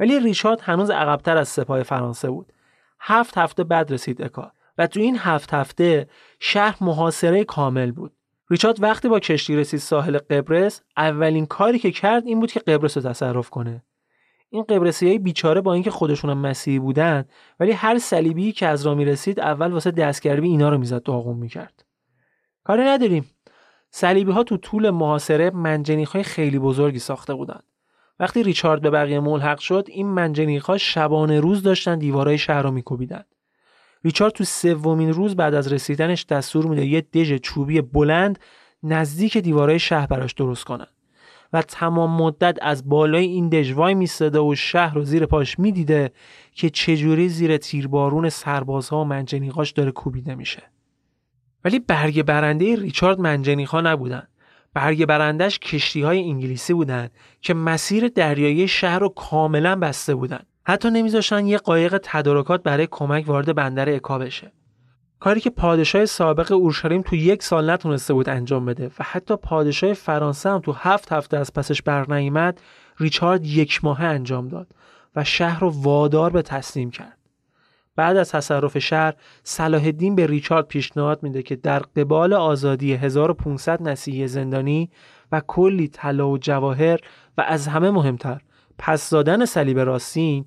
[0.00, 2.52] ولی ریچارد هنوز عقبتر از سپاه فرانسه بود.
[3.00, 4.52] هفت هفته بعد رسید اکا.
[4.78, 6.08] و تو این هفت هفته
[6.40, 8.12] شهر محاصره کامل بود.
[8.50, 12.96] ریچارد وقتی با کشتی رسید ساحل قبرس اولین کاری که کرد این بود که قبرس
[12.96, 13.84] رو تصرف کنه.
[14.50, 17.24] این قبرسی های بیچاره با اینکه خودشون هم مسیحی بودن
[17.60, 21.36] ولی هر صلیبی که از راه می رسید اول واسه دستگربی اینا رو می‌زد داغون
[21.36, 21.84] می‌کرد.
[22.64, 23.30] کاری نداریم.
[23.90, 27.64] صلیبی ها تو طول محاصره منجنیق های خیلی بزرگی ساخته بودند.
[28.20, 32.70] وقتی ریچارد به بقیه ملحق شد این منجنیق ها شبانه روز داشتن دیوارهای شهر رو
[32.70, 33.26] میکوبیدند.
[34.04, 38.38] ریچارد تو سومین روز بعد از رسیدنش دستور میده یه دژ چوبی بلند
[38.82, 40.86] نزدیک دیوارهای شهر براش درست کنن.
[41.52, 46.10] و تمام مدت از بالای این دژ وای میستاده و شهر رو زیر پاش می‌دیده
[46.52, 50.62] که چجوری زیر تیربارون سربازها و منجنیقاش داره کوبیده میشه.
[51.64, 54.28] ولی برگ برنده ریچارد منجنیقها نبودن.
[54.74, 57.08] برگ برندش کشتی های انگلیسی بودن
[57.40, 60.40] که مسیر دریایی شهر رو کاملا بسته بودن.
[60.68, 64.52] حتی نمیذاشتن یه قایق تدارکات برای کمک وارد بندر اکا بشه.
[65.20, 69.92] کاری که پادشاه سابق اورشلیم تو یک سال نتونسته بود انجام بده و حتی پادشاه
[69.92, 72.60] فرانسه هم تو هفت هفته از پسش برنیامد
[72.98, 74.66] ریچارد یک ماه انجام داد
[75.16, 77.18] و شهر رو وادار به تسلیم کرد.
[77.96, 83.82] بعد از تصرف شهر صلاح الدین به ریچارد پیشنهاد میده که در قبال آزادی 1500
[83.82, 84.90] نسیه زندانی
[85.32, 87.00] و کلی طلا و جواهر
[87.38, 88.40] و از همه مهمتر
[88.78, 90.44] پس دادن صلیب راستین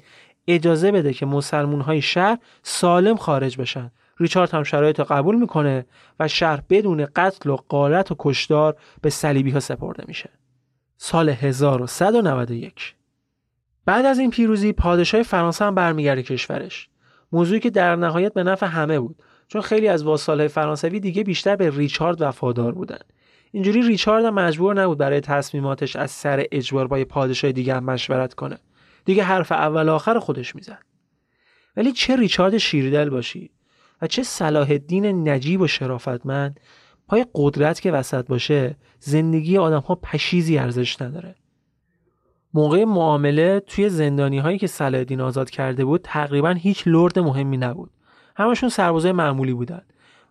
[0.47, 3.91] اجازه بده که مسلمون های شهر سالم خارج بشن.
[4.19, 5.85] ریچارد هم شرایط قبول می‌کنه
[6.19, 10.29] و شهر بدون قتل و قارت و کشدار به صلیبی ها سپرده میشه.
[10.97, 12.95] سال 1191
[13.85, 16.89] بعد از این پیروزی پادشاه فرانسه هم برمیگرده کشورش.
[17.31, 19.15] موضوعی که در نهایت به نفع همه بود
[19.47, 22.99] چون خیلی از واسالهای فرانسوی دیگه بیشتر به ریچارد وفادار بودن.
[23.51, 28.33] اینجوری ریچارد هم مجبور نبود برای تصمیماتش از سر اجبار با پادشاه دیگه هم مشورت
[28.33, 28.57] کنه.
[29.05, 30.83] دیگه حرف اول آخر خودش می‌زد.
[31.77, 33.51] ولی چه ریچارد شیردل باشی
[34.01, 36.59] و چه صلاح الدین نجیب و شرافتمند
[37.07, 41.35] پای قدرت که وسط باشه زندگی آدم ها پشیزی ارزش نداره.
[42.53, 47.91] موقع معامله توی زندانی هایی که صلاح آزاد کرده بود تقریبا هیچ لرد مهمی نبود.
[48.35, 49.81] همشون سربازای معمولی بودن.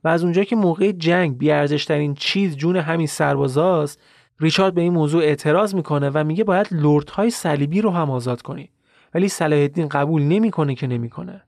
[0.04, 4.00] و از اونجایی که موقع جنگ بیارزشترین چیز جون همین سربازاست
[4.40, 8.70] ریچارد به این موضوع اعتراض می‌کنه و میگه باید لردهای صلیبی رو هم آزاد کنی.
[9.14, 11.42] ولی صلاح الدین قبول نمی‌کنه که نمی‌کنه.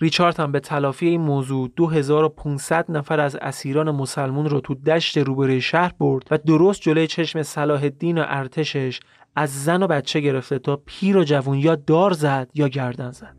[0.00, 5.60] ریچارد هم به تلافی این موضوع 2500 نفر از اسیران مسلمون رو تو دشت روبروی
[5.60, 9.00] شهر برد و درست جلوی چشم صلاح الدین و ارتشش
[9.36, 13.36] از زن و بچه گرفته تا پیر و جوون یا دار زد یا گردن زد.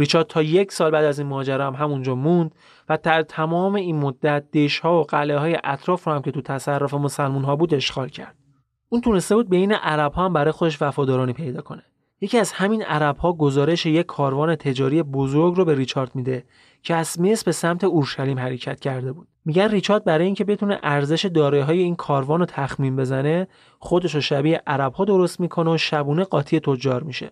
[0.00, 2.54] ریچارد تا یک سال بعد از این ماجرا هم همونجا موند
[2.88, 6.94] و در تمام این مدت دشها و قلعه های اطراف رو هم که تو تصرف
[6.94, 8.34] مسلمون ها بود اشغال کرد.
[8.88, 11.82] اون تونسته بود بین عرب ها هم برای خودش وفادارانی پیدا کنه.
[12.20, 16.44] یکی از همین عرب ها گزارش یک کاروان تجاری بزرگ رو به ریچارد میده
[16.82, 19.28] که از مصر به سمت اورشلیم حرکت کرده بود.
[19.44, 23.48] میگن ریچارد برای اینکه بتونه ارزش دارایی این کاروان رو تخمین بزنه
[23.78, 27.30] خودش رو شبیه عرب ها درست می‌کنه و شبونه قاطی تجار میشه.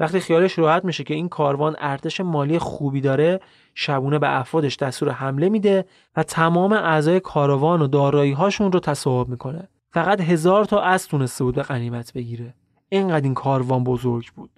[0.00, 3.40] وقتی خیالش راحت میشه که این کاروان ارتش مالی خوبی داره
[3.74, 5.84] شبونه به افرادش دستور حمله میده
[6.16, 9.68] و تمام اعضای کاروان و دارایی هاشون رو تصاحب می‌کنه.
[9.90, 12.54] فقط هزار تا اسب تونسته بود به غنیمت بگیره.
[12.88, 14.50] اینقدر این کاروان بزرگ بود.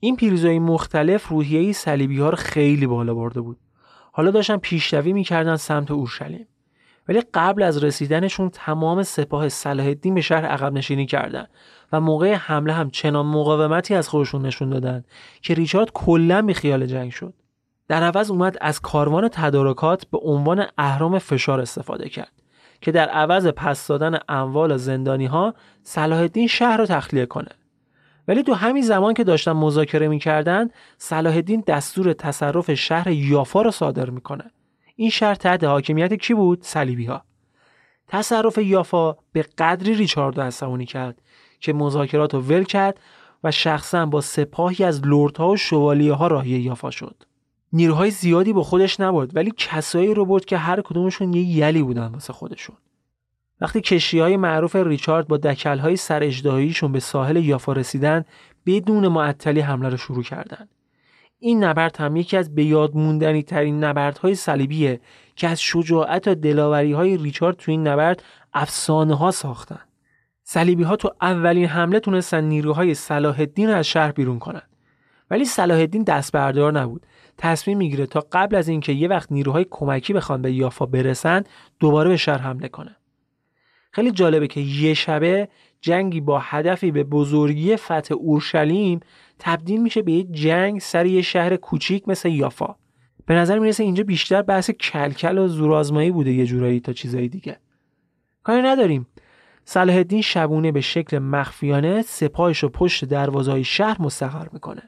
[0.00, 3.58] این پیروزهای مختلف روحیه صلیبی ها رو خیلی بالا برده بود.
[4.12, 6.46] حالا داشتن پیشروی می‌کردن سمت اورشلیم.
[7.08, 11.48] ولی قبل از رسیدنشون تمام سپاه صلاح الدین به شهر عقب نشینی کردند
[11.92, 15.04] و موقع حمله هم چنان مقاومتی از خودشون نشون دادن
[15.42, 17.34] که ریچارد کلا بی خیال جنگ شد.
[17.88, 22.32] در عوض اومد از کاروان تدارکات به عنوان اهرام فشار استفاده کرد
[22.80, 27.50] که در عوض پس دادن اموال زندانی ها صلاح الدین شهر رو تخلیه کنه.
[28.28, 30.68] ولی تو همین زمان که داشتن مذاکره می‌کردن
[30.98, 34.50] صلاح الدین دستور تصرف شهر یافا رو صادر می‌کنه.
[34.96, 37.24] این شهر تحت حاکمیت کی بود؟ صلیبی ها
[38.08, 41.22] تصرف یافا به قدری ریچارد عصبانی کرد
[41.60, 43.00] که مذاکرات رو ول کرد
[43.44, 47.16] و شخصا با سپاهی از لردها و شوالیه ها راهی یافا شد
[47.72, 52.06] نیروهای زیادی با خودش نبود ولی کسایی رو برد که هر کدومشون یه یلی بودن
[52.06, 52.76] واسه خودشون
[53.60, 56.32] وقتی کشی های معروف ریچارد با دکل های سر
[56.92, 58.24] به ساحل یافا رسیدن
[58.66, 60.68] بدون معطلی حمله رو شروع کردند.
[61.38, 65.00] این نبرد هم یکی از به یاد موندنی ترین نبردهای صلیبیه
[65.36, 69.80] که از شجاعت و دلاوری های ریچارد تو این نبرد افسانه ها ساختن.
[70.52, 74.62] صلیبی ها تو اولین حمله تونستن نیروهای صلاح الدین از شهر بیرون کنن.
[75.30, 77.06] ولی صلاح الدین دست بردار نبود.
[77.38, 81.44] تصمیم می‌گیره تا قبل از اینکه یه وقت نیروهای کمکی بخوان به یافا برسن
[81.80, 82.96] دوباره به شهر حمله کنه.
[83.92, 85.48] خیلی جالبه که یه شبه
[85.80, 89.00] جنگی با هدفی به بزرگی فتح اورشلیم
[89.38, 92.74] تبدیل میشه به یه جنگ سر یه شهر کوچیک مثل یافا
[93.26, 97.56] به نظر می‌رسه اینجا بیشتر بحث کلکل و زورآزمایی بوده یه جورایی تا چیزایی دیگه
[98.42, 99.06] کاری نداریم
[99.64, 104.82] صلاح الدین شبونه به شکل مخفیانه سپاهش رو پشت دروازهای شهر مستقر می‌کنه.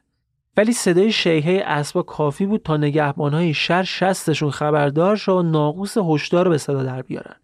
[0.57, 6.49] ولی صدای شیهه اسبا کافی بود تا نگهبانهای شهر شستشون خبردار شد و ناقوس هشدار
[6.49, 7.37] به صدا در بیارن.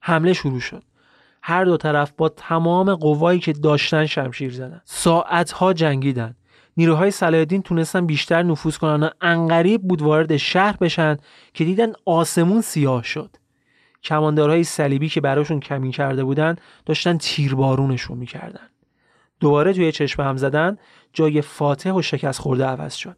[0.00, 0.82] حمله شروع شد.
[1.42, 4.80] هر دو طرف با تمام قوایی که داشتن شمشیر زدن.
[4.84, 6.34] ساعتها جنگیدن.
[6.76, 11.16] نیروهای صلاح تونستن بیشتر نفوذ کنن و انقریب بود وارد شهر بشن
[11.54, 13.36] که دیدن آسمون سیاه شد.
[14.02, 18.68] کماندارهای صلیبی که براشون کمی کرده بودن داشتن تیربارونشون می‌کردن.
[19.40, 20.78] دوباره توی چشم هم زدن
[21.12, 23.16] جای فاتح و شکست خورده عوض شد.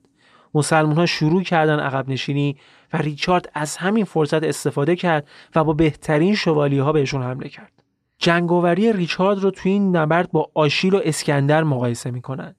[0.54, 2.56] مسلمان ها شروع کردن عقب نشینی
[2.92, 7.72] و ریچارد از همین فرصت استفاده کرد و با بهترین شوالی ها بهشون حمله کرد.
[8.18, 12.54] جنگاوری ریچارد رو توی این نبرد با آشیل و اسکندر مقایسه می‌کنن.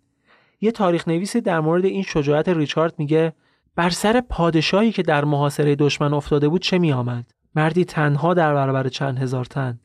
[0.61, 3.34] یه تاریخ نویسی در مورد این شجاعت ریچارد میگه
[3.76, 8.89] بر سر پادشاهی که در محاصره دشمن افتاده بود چه میآمد؟ مردی تنها در برابر
[8.89, 9.80] چند هزار تن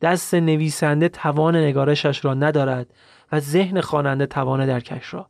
[0.00, 2.94] دست نویسنده توان نگارشش را ندارد
[3.32, 5.28] و ذهن خواننده توان درکش را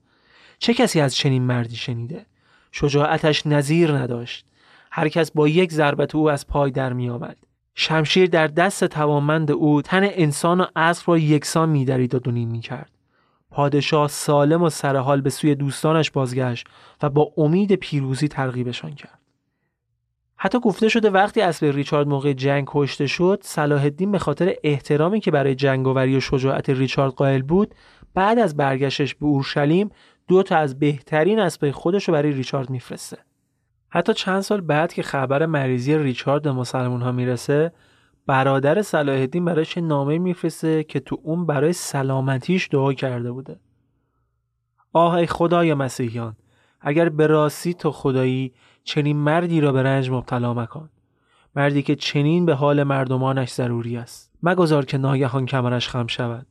[0.59, 2.27] چه کسی از چنین مردی شنیده
[2.73, 4.47] شجاعتش نظیر نداشت
[4.95, 7.37] هر کس با یک ضربت او از پای در می آمد.
[7.75, 12.61] شمشیر در دست توانمند او تن انسان و اسب را یکسان میدرید و دونیم می
[12.61, 12.91] کرد.
[13.51, 16.67] پادشاه سالم و سرحال به سوی دوستانش بازگشت
[17.03, 19.22] و با امید پیروزی ترغیبشان کرد.
[20.45, 25.21] حتی گفته شده وقتی اسب ریچارد موقع جنگ کشته شد صلاح الدین به خاطر احترامی
[25.21, 27.75] که برای جنگاوری و شجاعت ریچارد قائل بود
[28.15, 29.91] بعد از برگشتش به اورشلیم
[30.29, 33.19] دو تا از بهترین اسب خودش رو برای ریچارد میفرسته.
[33.89, 37.73] حتی چند سال بعد که خبر مریضی ریچارد به مسلمون ها می‌رسه
[38.27, 43.61] برادر صلاح الدین برایش نامه میفرسته که تو اون برای سلامتیش دعا کرده بوده.
[44.93, 46.37] آه ای خدای مسیحیان
[46.81, 48.53] اگر به راستی تو خدایی
[48.85, 50.89] چنین مردی را به رنج مبتلا مکن.
[51.57, 54.33] مردی که چنین به حال مردمانش ضروری است.
[54.43, 56.47] مگذار که ناگهان کمرش خم شود.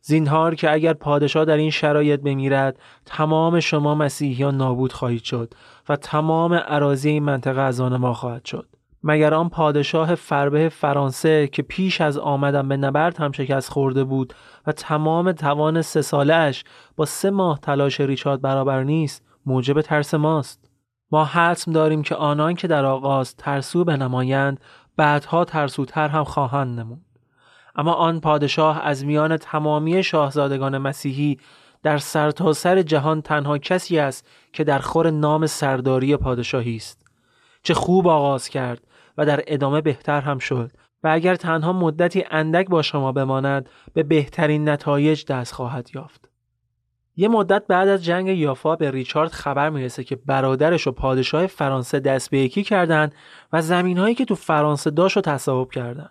[0.00, 5.54] زینهار که اگر پادشاه در این شرایط بمیرد تمام شما مسیحیان نابود خواهید شد
[5.88, 8.66] و تمام عراضی این منطقه از آن ما خواهد شد.
[9.04, 14.34] مگر آن پادشاه فربه فرانسه که پیش از آمدن به نبرد هم شکست خورده بود
[14.66, 16.64] و تمام توان سه سالش
[16.96, 20.71] با سه ماه تلاش ریچارد برابر نیست موجب ترس ماست؟
[21.12, 24.60] ما حتم داریم که آنان که در آغاز ترسو بنمایند
[24.96, 27.00] بعدها ترسوتر هم خواهند نمود.
[27.76, 31.38] اما آن پادشاه از میان تمامی شاهزادگان مسیحی
[31.82, 37.06] در سرتاسر سر جهان تنها کسی است که در خور نام سرداری پادشاهی است.
[37.62, 38.80] چه خوب آغاز کرد
[39.18, 40.70] و در ادامه بهتر هم شد
[41.02, 46.31] و اگر تنها مدتی اندک با شما بماند به بهترین نتایج دست خواهد یافت.
[47.16, 52.00] یه مدت بعد از جنگ یافا به ریچارد خبر می‌رسه که برادرش و پادشاه فرانسه
[52.00, 53.10] دست به یکی کردن
[53.52, 56.08] و زمینهایی که تو فرانسه داشت رو تصاحب کردن.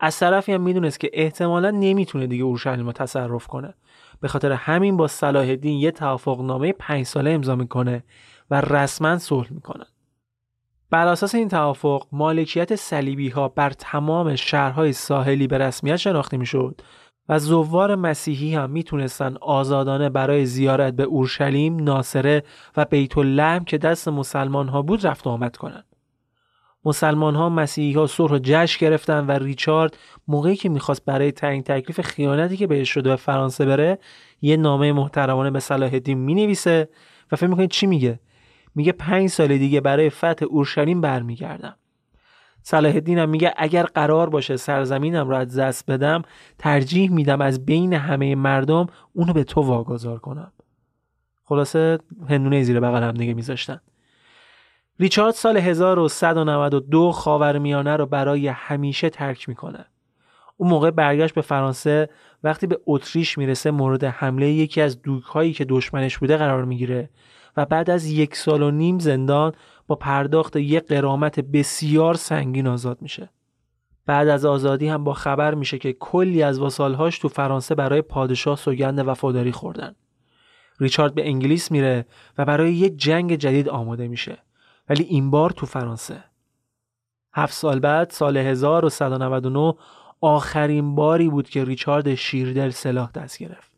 [0.00, 3.74] از طرفی هم می‌دونست که احتمالا نمی‌تونه دیگه اورشلیم رو تصرف کنه.
[4.20, 8.04] به خاطر همین با صلاح الدین یه توافق نامه پنج ساله امضا می‌کنه
[8.50, 9.86] و رسما صلح می‌کنن
[10.90, 16.80] بر اساس این توافق مالکیت صلیبی ها بر تمام شهرهای ساحلی به رسمیت شناخته می‌شد.
[17.28, 22.42] و زوار مسیحی هم می‌تونستن آزادانه برای زیارت به اورشلیم، ناصره
[22.76, 25.84] و بیت اللحم که دست مسلمان ها بود رفت آمد کنند.
[26.84, 29.96] مسلمان ها مسیحی ها صلح و جشن گرفتن و ریچارد
[30.28, 33.98] موقعی که می‌خواست برای تعیین تکلیف خیانتی که بهش شده به فرانسه بره
[34.42, 36.88] یه نامه محترمانه به صلاح الدین می‌نویسه
[37.32, 38.20] و فکر می‌کنید چی میگه
[38.74, 41.76] میگه پنج سال دیگه برای فتح اورشلیم برمیگردم
[42.68, 46.22] صلاح الدین میگه اگر قرار باشه سرزمینم رو از دست بدم
[46.58, 50.52] ترجیح میدم از بین همه مردم اونو به تو واگذار کنم
[51.44, 51.98] خلاصه
[52.28, 53.80] هندونه زیر بغل هم دیگه میذاشتن
[55.00, 59.84] ریچارد سال 1192 خاورمیانه رو برای همیشه ترک می‌کنه.
[60.56, 62.08] اون موقع برگشت به فرانسه
[62.44, 67.10] وقتی به اتریش می‌رسه مورد حمله یکی از دوکهایی که دشمنش بوده قرار می‌گیره
[67.56, 69.52] و بعد از یک سال و نیم زندان
[69.86, 73.30] با پرداخت یک قرامت بسیار سنگین آزاد میشه.
[74.06, 78.56] بعد از آزادی هم با خبر میشه که کلی از واسالهاش تو فرانسه برای پادشاه
[78.56, 79.94] سوگند وفاداری خوردن.
[80.80, 82.06] ریچارد به انگلیس میره
[82.38, 84.38] و برای یک جنگ جدید آماده میشه.
[84.88, 86.24] ولی این بار تو فرانسه
[87.34, 89.74] هفت سال بعد سال 1199
[90.20, 93.72] آخرین باری بود که ریچارد شیردل سلاح دست گرفت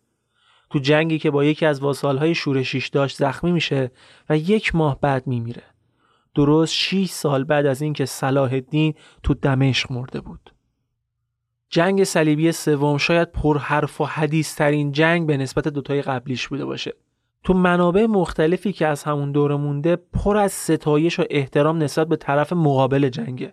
[0.71, 3.91] تو جنگی که با یکی از واسالهای شورشیش داشت زخمی میشه
[4.29, 5.63] و یک ماه بعد میمیره
[6.39, 10.55] درست 6 سال بعد از اینکه صلاح الدین تو دمشق مرده بود.
[11.71, 16.65] جنگ صلیبی سوم شاید پر حرف و حدیث ترین جنگ به نسبت دوتای قبلیش بوده
[16.65, 16.95] باشه.
[17.45, 22.17] تو منابع مختلفی که از همون دوره مونده پر از ستایش و احترام نسبت به
[22.17, 23.53] طرف مقابل جنگه.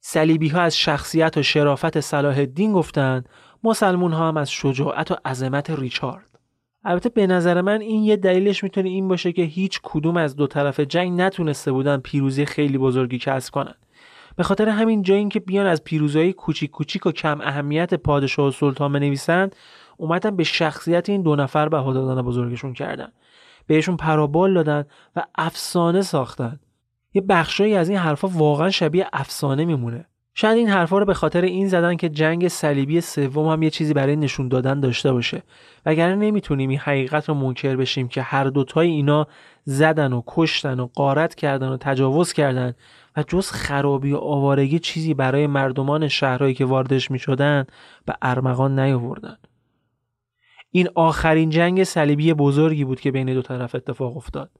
[0.00, 3.28] صلیبی ها از شخصیت و شرافت صلاح الدین گفتند
[3.64, 6.33] مسلمون ها هم از شجاعت و عظمت ریچارد.
[6.84, 10.46] البته به نظر من این یه دلیلش می‌تونه این باشه که هیچ کدوم از دو
[10.46, 13.74] طرف جنگ نتونسته بودن پیروزی خیلی بزرگی کسب کنن.
[14.36, 18.50] به خاطر همین جایی که بیان از پیروزیهای کوچیک کوچیک و کم اهمیت پادشاه و
[18.50, 19.56] سلطان بنویسند
[19.96, 23.08] اومدن به شخصیت این دو نفر بها دادن بزرگشون کردن.
[23.66, 24.84] بهشون پرابال دادن
[25.16, 26.60] و افسانه ساختن.
[27.14, 30.06] یه بخشایی از این حرفا واقعا شبیه افسانه میمونه.
[30.36, 33.94] شاید این حرفا رو به خاطر این زدن که جنگ صلیبی سوم هم یه چیزی
[33.94, 35.42] برای نشون دادن داشته باشه.
[35.86, 39.26] وگرنه نمی‌تونیم این حقیقت رو منکر بشیم که هر دوتای اینا
[39.64, 42.74] زدن و کشتن و قارت کردن و تجاوز کردن
[43.16, 47.64] و جز خرابی و آوارگی چیزی برای مردمان شهرهایی که واردش می‌شدن
[48.06, 49.36] به ارمغان نیاوردن.
[50.70, 54.50] این آخرین جنگ صلیبی بزرگی بود که بین دو طرف اتفاق افتاد.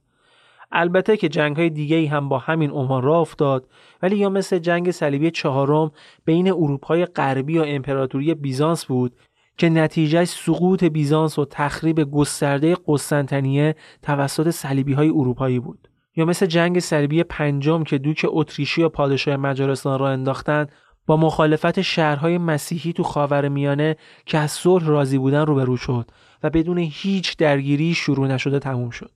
[0.75, 3.67] البته که جنگ های دیگه هم با همین عنوان راه افتاد
[4.01, 5.91] ولی یا مثل جنگ صلیبی چهارم
[6.25, 9.15] بین اروپای غربی و امپراتوری بیزانس بود
[9.57, 15.87] که نتیجه سقوط بیزانس و تخریب گسترده قسطنطنیه توسط صلیبی های اروپایی بود.
[16.15, 20.71] یا مثل جنگ صلیبی پنجم که دوک اتریشی و پادشاه مجارستان را انداختند
[21.05, 23.95] با مخالفت شهرهای مسیحی تو خاورمیانه
[24.25, 26.11] که از صلح راضی بودن روبرو شد
[26.43, 29.11] و بدون هیچ درگیری شروع نشده تموم شد.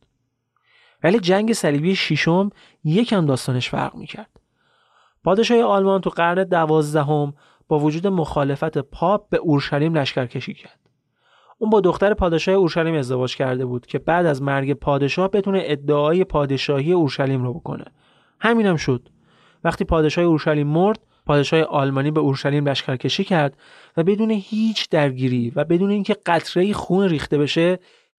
[1.04, 2.50] ولی جنگ صلیبی ششم
[2.84, 4.40] یکم داستانش فرق می‌کرد.
[5.24, 7.34] پادشاه آلمان تو قرن دوازدهم
[7.68, 10.80] با وجود مخالفت پاپ به اورشلیم لشکرکشی کرد.
[11.58, 16.24] اون با دختر پادشاه اورشلیم ازدواج کرده بود که بعد از مرگ پادشاه بتونه ادعای
[16.24, 17.86] پادشاهی اورشلیم رو بکنه.
[18.40, 19.10] همینم هم شد.
[19.64, 23.58] وقتی پادشاه اورشلیم مرد، پادشاه آلمانی به اورشلیم لشکرکشی کرد
[23.98, 27.80] و بدون هیچ درگیری و بدون اینکه قطره خون ریخته بشه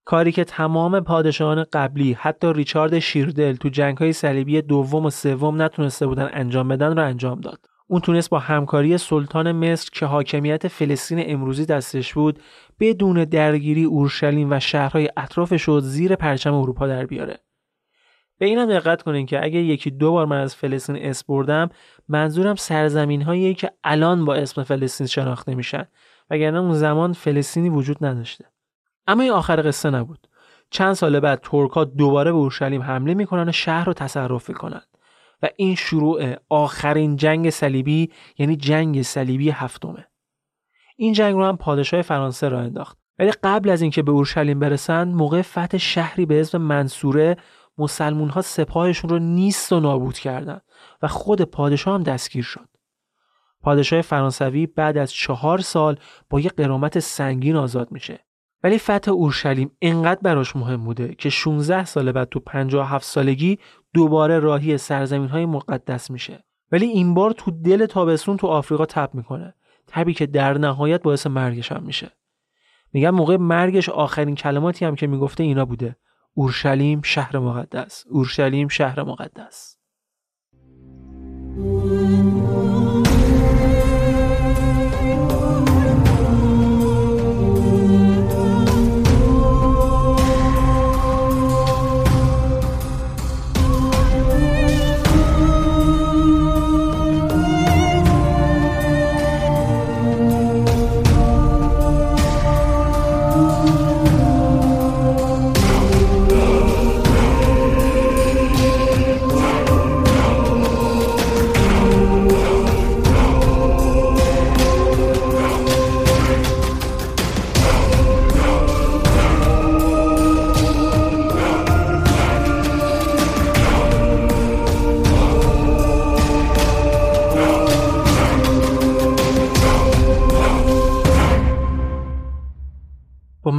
[0.10, 5.62] کاری که تمام پادشاهان قبلی حتی ریچارد شیردل تو جنگ های صلیبی دوم و سوم
[5.62, 7.66] نتونسته بودن انجام بدن رو انجام داد.
[7.88, 12.40] اون تونست با همکاری سلطان مصر که حاکمیت فلسطین امروزی دستش بود
[12.80, 17.40] بدون درگیری اورشلیم و شهرهای اطرافش رو زیر پرچم اروپا در بیاره.
[18.38, 21.70] به اینم دقت کنین که اگه یکی دو بار من از فلسطین اس بردم
[22.08, 25.86] منظورم سرزمین هایی که الان با اسم فلسطین شناخته میشن
[26.30, 28.46] وگرنه اون زمان فلسطینی وجود نداشته.
[29.10, 30.28] اما این آخر قصه نبود.
[30.70, 34.82] چند سال بعد ترکا دوباره به اورشلیم حمله می‌کنن و شهر رو تصرف می‌کنن.
[35.44, 40.08] و این شروع آخرین جنگ صلیبی یعنی جنگ صلیبی هفتمه.
[40.98, 42.98] این جنگ رو هم پادشاه فرانسه را انداخت.
[43.20, 47.38] ولی قبل از اینکه به اورشلیم برسن موقع فتح شهری به اسم منصوره
[47.78, 50.62] مسلمون ها سپاهشون رو نیست و نابود کردند
[51.02, 52.68] و خود پادشاه هم دستگیر شد.
[53.62, 56.00] پادشاه فرانسوی بعد از چهار سال
[56.30, 58.29] با یک قرامت سنگین آزاد میشه.
[58.64, 63.60] ولی فتح اورشلیم انقدر براش مهم بوده که 16 سال بعد تو 57 سالگی
[63.94, 66.44] دوباره راهی سرزمین های مقدس میشه.
[66.72, 69.54] ولی این بار تو دل تابستون تو آفریقا تب می‌کنه.
[69.88, 72.12] تبی که در نهایت باعث مرگش هم میشه.
[72.94, 75.96] میگم موقع مرگش آخرین کلماتی هم که می‌گفته اینا بوده.
[76.34, 78.06] اورشلیم شهر مقدس.
[78.10, 79.76] اورشلیم شهر مقدس.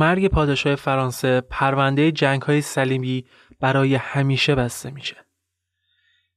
[0.00, 3.24] مرگ پادشاه فرانسه پرونده جنگ های سلیمی
[3.60, 5.16] برای همیشه بسته میشه.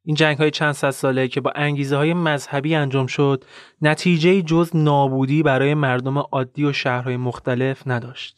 [0.05, 3.45] این جنگ های چند صد ساله که با انگیزه های مذهبی انجام شد
[3.81, 8.37] نتیجه جز نابودی برای مردم عادی و شهرهای مختلف نداشت.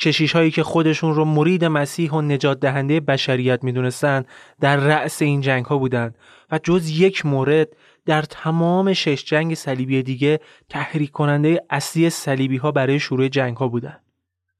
[0.00, 4.26] کشیش هایی که خودشون رو مرید مسیح و نجات دهنده بشریت می‌دونستند
[4.60, 6.18] در رأس این جنگ ها بودند
[6.50, 7.68] و جز یک مورد
[8.06, 13.68] در تمام شش جنگ صلیبی دیگه تحریک کننده اصلی صلیبی ها برای شروع جنگ ها
[13.68, 14.07] بودند.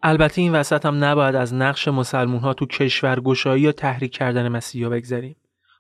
[0.03, 4.91] البته این وسط هم نباید از نقش مسلمون ها تو کشورگشایی یا تحریک کردن مسیحا
[4.91, 5.37] بگذریم.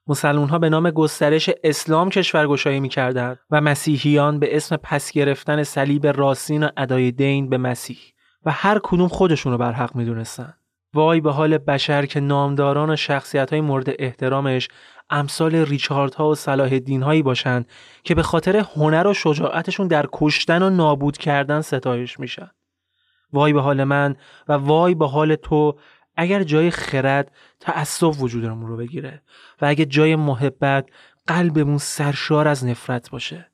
[0.07, 6.07] مسلمون ها به نام گسترش اسلام کشورگشایی می‌کردند و مسیحیان به اسم پس گرفتن صلیب
[6.07, 7.99] راستین و ادای دین به مسیح
[8.45, 10.55] و هر کدوم خودشون رو بر حق می‌دونستن.
[10.95, 14.69] وای به حال بشر که نامداران و شخصیت های مورد احترامش
[15.11, 17.65] امثال ریچارد ها و صلاح الدین هایی باشن
[18.05, 22.51] که به خاطر هنر و شجاعتشون در کشتن و نابود کردن ستایش میشن
[23.33, 24.17] وای به حال من
[24.49, 25.79] و وای به حال تو
[26.17, 29.23] اگر جای خرد تعصب وجودمون رو بگیره
[29.61, 30.89] و اگه جای محبت
[31.27, 33.51] قلبمون سرشار از نفرت باشه.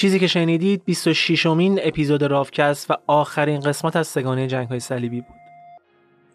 [0.00, 5.20] چیزی که شنیدید 26 امین اپیزود رافکست و آخرین قسمت از سگانه جنگ های صلیبی
[5.20, 5.36] بود.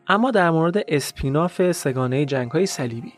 [0.08, 3.14] اما در مورد اسپیناف سگانه جنگ های صلیبی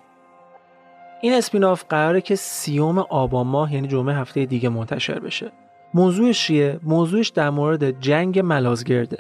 [1.22, 5.52] این اسپیناف قراره که سیوم آبان ماه یعنی جمعه هفته دیگه منتشر بشه.
[5.93, 9.20] موضوعش چیه؟ موضوعش در مورد جنگ ملازگرده.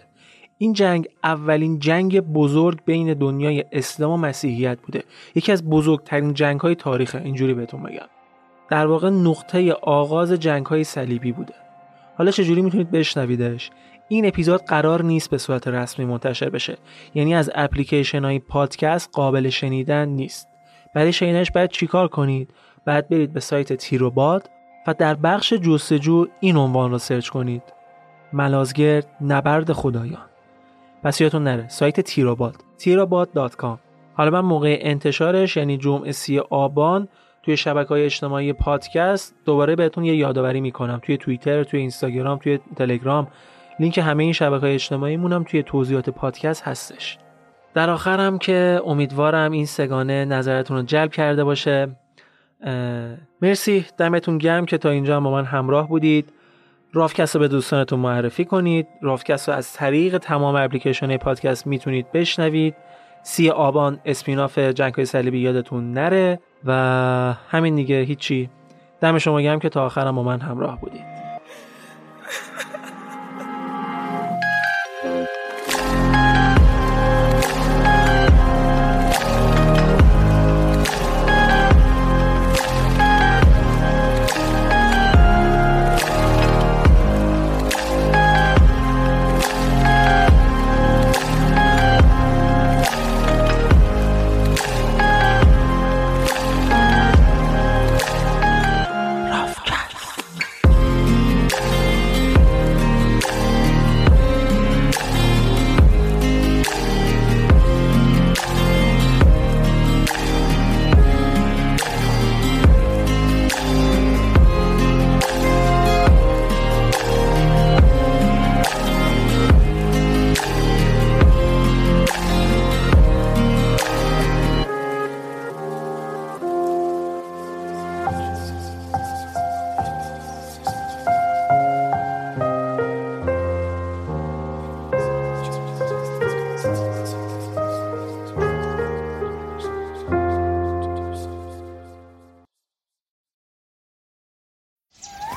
[0.57, 5.03] این جنگ اولین جنگ بزرگ بین دنیای اسلام و مسیحیت بوده.
[5.35, 8.07] یکی از بزرگترین جنگ های تاریخه اینجوری بهتون بگم.
[8.69, 11.53] در واقع نقطه آغاز جنگ های صلیبی بوده.
[12.17, 13.69] حالا چجوری می‌تونید بشنویدش؟
[14.07, 16.77] این اپیزود قرار نیست به صورت رسمی منتشر بشه.
[17.15, 20.47] یعنی از اپلیکیشن های پادکست قابل شنیدن نیست.
[20.93, 22.49] برای شنیدنش باید چیکار کنید؟
[22.85, 24.49] بعد برید به سایت تیروباد
[24.87, 27.63] و در بخش جستجو این عنوان رو سرچ کنید.
[28.33, 30.25] ملازگرد نبرد خدایان.
[31.03, 33.77] پس یادتون نره سایت تیروباد تیروباد.com
[34.13, 37.07] حالا من موقع انتشارش یعنی جمعه سی آبان
[37.47, 40.99] توی شبکه های اجتماعی پادکست دوباره بهتون یه یادآوری می‌کنم.
[41.01, 43.27] توی توییتر توی اینستاگرام توی تلگرام.
[43.79, 47.17] لینک همه این شبکه های اجتماعی مونم توی توضیحات پادکست هستش.
[47.73, 51.87] در آخرم که امیدوارم این سگانه نظرتون رو جلب کرده باشه.
[53.41, 53.85] مرسی.
[53.97, 56.29] دمتون گرم که تا اینجا با من همراه بودید.
[56.93, 58.87] رافکست رو به دوستانتون معرفی کنید.
[59.01, 62.75] رافکست رو از طریق تمام اپلیکیشن پادکست می‌تونید بشنوید.
[63.29, 66.71] سی آبان اسپیناف جنگ های صلیبی یادتون نره و
[67.49, 68.49] همین دیگه هیچی.
[69.01, 71.05] دم شما گرم که تا آخرم با من همراه بودید.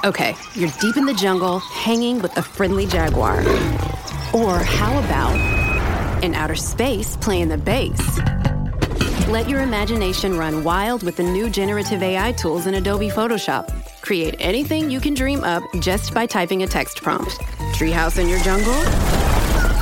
[0.03, 3.41] Okay, you're deep in the jungle, hanging with a friendly jaguar.
[4.33, 8.19] Or how about in outer space playing the bass?
[9.29, 13.69] Let your imagination run wild with the new generative AI tools in Adobe Photoshop.
[14.01, 17.33] Create anything you can dream up just by typing a text prompt.
[17.75, 18.75] Treehouse in your jungle?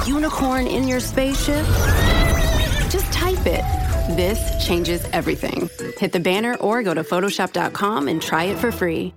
[0.05, 1.65] Unicorn in your spaceship?
[2.91, 3.63] Just type it.
[4.17, 5.71] This changes everything.
[5.97, 9.15] Hit the banner or go to Photoshop.com and try it for free.